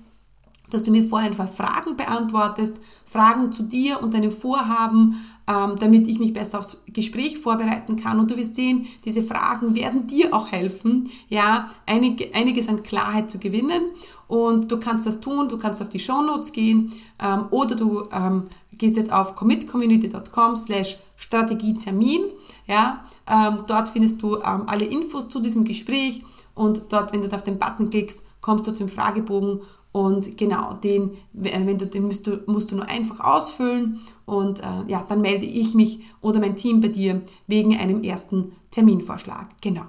dass 0.70 0.84
du 0.84 0.92
mir 0.92 1.04
vorher 1.04 1.30
einfach 1.30 1.52
Fragen 1.52 1.98
beantwortest, 1.98 2.78
Fragen 3.06 3.52
zu 3.52 3.64
dir 3.64 4.02
und 4.02 4.14
deinem 4.14 4.32
Vorhaben, 4.32 5.26
ähm, 5.48 5.76
damit 5.80 6.08
ich 6.08 6.20
mich 6.20 6.34
besser 6.34 6.60
aufs 6.60 6.82
Gespräch 6.88 7.40
vorbereiten 7.40 7.96
kann. 7.96 8.20
Und 8.20 8.30
du 8.30 8.38
wirst 8.38 8.56
sehen, 8.56 8.88
diese 9.04 9.24
Fragen 9.24 9.74
werden 9.74 10.06
dir 10.06 10.34
auch 10.34 10.52
helfen, 10.52 11.10
ja, 11.28 11.70
einige, 11.88 12.34
einiges 12.36 12.70
an 12.70 12.84
Klarheit 12.84 13.30
zu 13.30 13.40
gewinnen. 13.40 13.82
Und 14.28 14.72
du 14.72 14.78
kannst 14.78 15.08
das 15.08 15.20
tun, 15.20 15.50
du 15.50 15.58
kannst 15.58 15.82
auf 15.82 15.90
die 15.90 16.00
Show 16.00 16.22
Notes 16.22 16.52
gehen 16.52 16.94
ähm, 17.20 17.46
oder 17.50 17.76
du 17.76 18.04
ähm, 18.12 18.44
gehst 18.78 18.96
jetzt 18.96 19.12
auf 19.12 19.36
commitcommunity.com 19.36 20.56
slash 20.56 20.98
Strategietermin. 21.16 22.22
Ja, 22.68 23.04
ähm, 23.28 23.58
dort 23.66 23.90
findest 23.90 24.22
du 24.22 24.36
ähm, 24.38 24.64
alle 24.68 24.86
Infos 24.86 25.30
zu 25.30 25.40
diesem 25.40 25.64
Gespräch 25.64 26.24
und 26.54 26.92
dort, 26.92 27.12
wenn 27.12 27.22
du 27.22 27.36
auf 27.36 27.44
den 27.44 27.58
Button 27.58 27.90
klickst, 27.90 28.22
kommst 28.42 28.68
du 28.68 28.72
zum 28.72 28.90
Fragebogen 28.90 29.62
und 29.92 30.38
genau, 30.38 30.74
den, 30.74 31.18
wenn 31.34 31.78
du, 31.78 31.88
den 31.88 32.04
musst 32.04 32.28
du, 32.28 32.44
musst 32.46 32.72
du 32.72 32.76
nur 32.76 32.88
einfach 32.88 33.20
ausfüllen 33.20 34.00
und 34.26 34.60
äh, 34.60 34.84
ja, 34.88 35.04
dann 35.08 35.22
melde 35.22 35.46
ich 35.46 35.74
mich 35.74 36.00
oder 36.22 36.40
mein 36.40 36.56
Team 36.56 36.80
bei 36.80 36.90
dir 36.90 37.22
wegen 37.48 37.76
einem 37.76 38.04
ersten 38.04 38.52
Terminvorschlag. 38.70 39.48
Genau. 39.62 39.86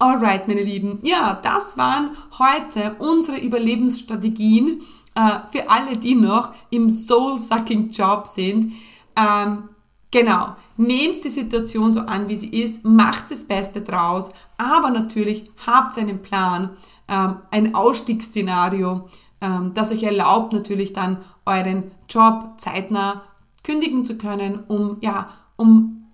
Alright, 0.00 0.48
meine 0.48 0.62
Lieben. 0.62 0.98
Ja, 1.02 1.38
das 1.42 1.76
waren 1.76 2.16
heute 2.38 2.96
unsere 2.98 3.38
Überlebensstrategien 3.38 4.80
äh, 5.14 5.46
für 5.50 5.70
alle, 5.70 5.96
die 5.96 6.14
noch 6.14 6.52
im 6.70 6.90
Soul-Sucking-Job 6.90 8.26
sind. 8.26 8.72
Ähm, 9.14 9.68
genau. 10.10 10.56
Nehmt 10.76 11.22
die 11.22 11.28
Situation 11.28 11.92
so 11.92 12.00
an, 12.00 12.28
wie 12.28 12.36
sie 12.36 12.48
ist, 12.48 12.82
macht 12.84 13.30
das 13.30 13.44
Beste 13.44 13.82
draus, 13.82 14.32
aber 14.56 14.88
natürlich 14.88 15.50
habt 15.66 15.98
einen 15.98 16.22
Plan 16.22 16.70
ähm, 17.10 17.36
ein 17.50 17.74
Ausstiegsszenario, 17.74 19.08
ähm, 19.40 19.72
das 19.74 19.92
euch 19.92 20.02
erlaubt, 20.02 20.52
natürlich 20.52 20.92
dann 20.92 21.18
euren 21.44 21.90
Job 22.08 22.54
zeitnah 22.56 23.22
kündigen 23.62 24.04
zu 24.04 24.16
können, 24.16 24.60
um, 24.68 24.98
ja, 25.00 25.28
um 25.56 26.06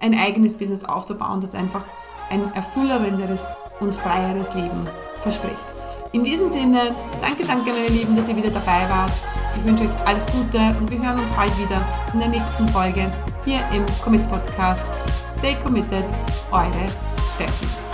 ein 0.00 0.16
eigenes 0.16 0.54
Business 0.54 0.84
aufzubauen, 0.84 1.40
das 1.40 1.54
einfach 1.54 1.84
ein 2.30 2.52
erfüllenderes 2.54 3.48
und 3.80 3.94
freieres 3.94 4.54
Leben 4.54 4.86
verspricht. 5.22 5.56
In 6.12 6.24
diesem 6.24 6.48
Sinne, 6.48 6.94
danke, 7.20 7.44
danke 7.44 7.70
meine 7.70 7.88
Lieben, 7.88 8.16
dass 8.16 8.28
ihr 8.28 8.36
wieder 8.36 8.50
dabei 8.50 8.88
wart. 8.88 9.12
Ich 9.56 9.64
wünsche 9.64 9.84
euch 9.84 10.06
alles 10.06 10.26
Gute 10.26 10.74
und 10.78 10.90
wir 10.90 11.02
hören 11.02 11.20
uns 11.20 11.32
bald 11.32 11.56
wieder 11.58 11.82
in 12.12 12.20
der 12.20 12.28
nächsten 12.28 12.68
Folge 12.68 13.10
hier 13.44 13.60
im 13.74 13.84
Commit 14.02 14.26
Podcast. 14.28 14.84
Stay 15.38 15.54
committed, 15.62 16.04
eure 16.50 16.88
Steffi. 17.34 17.87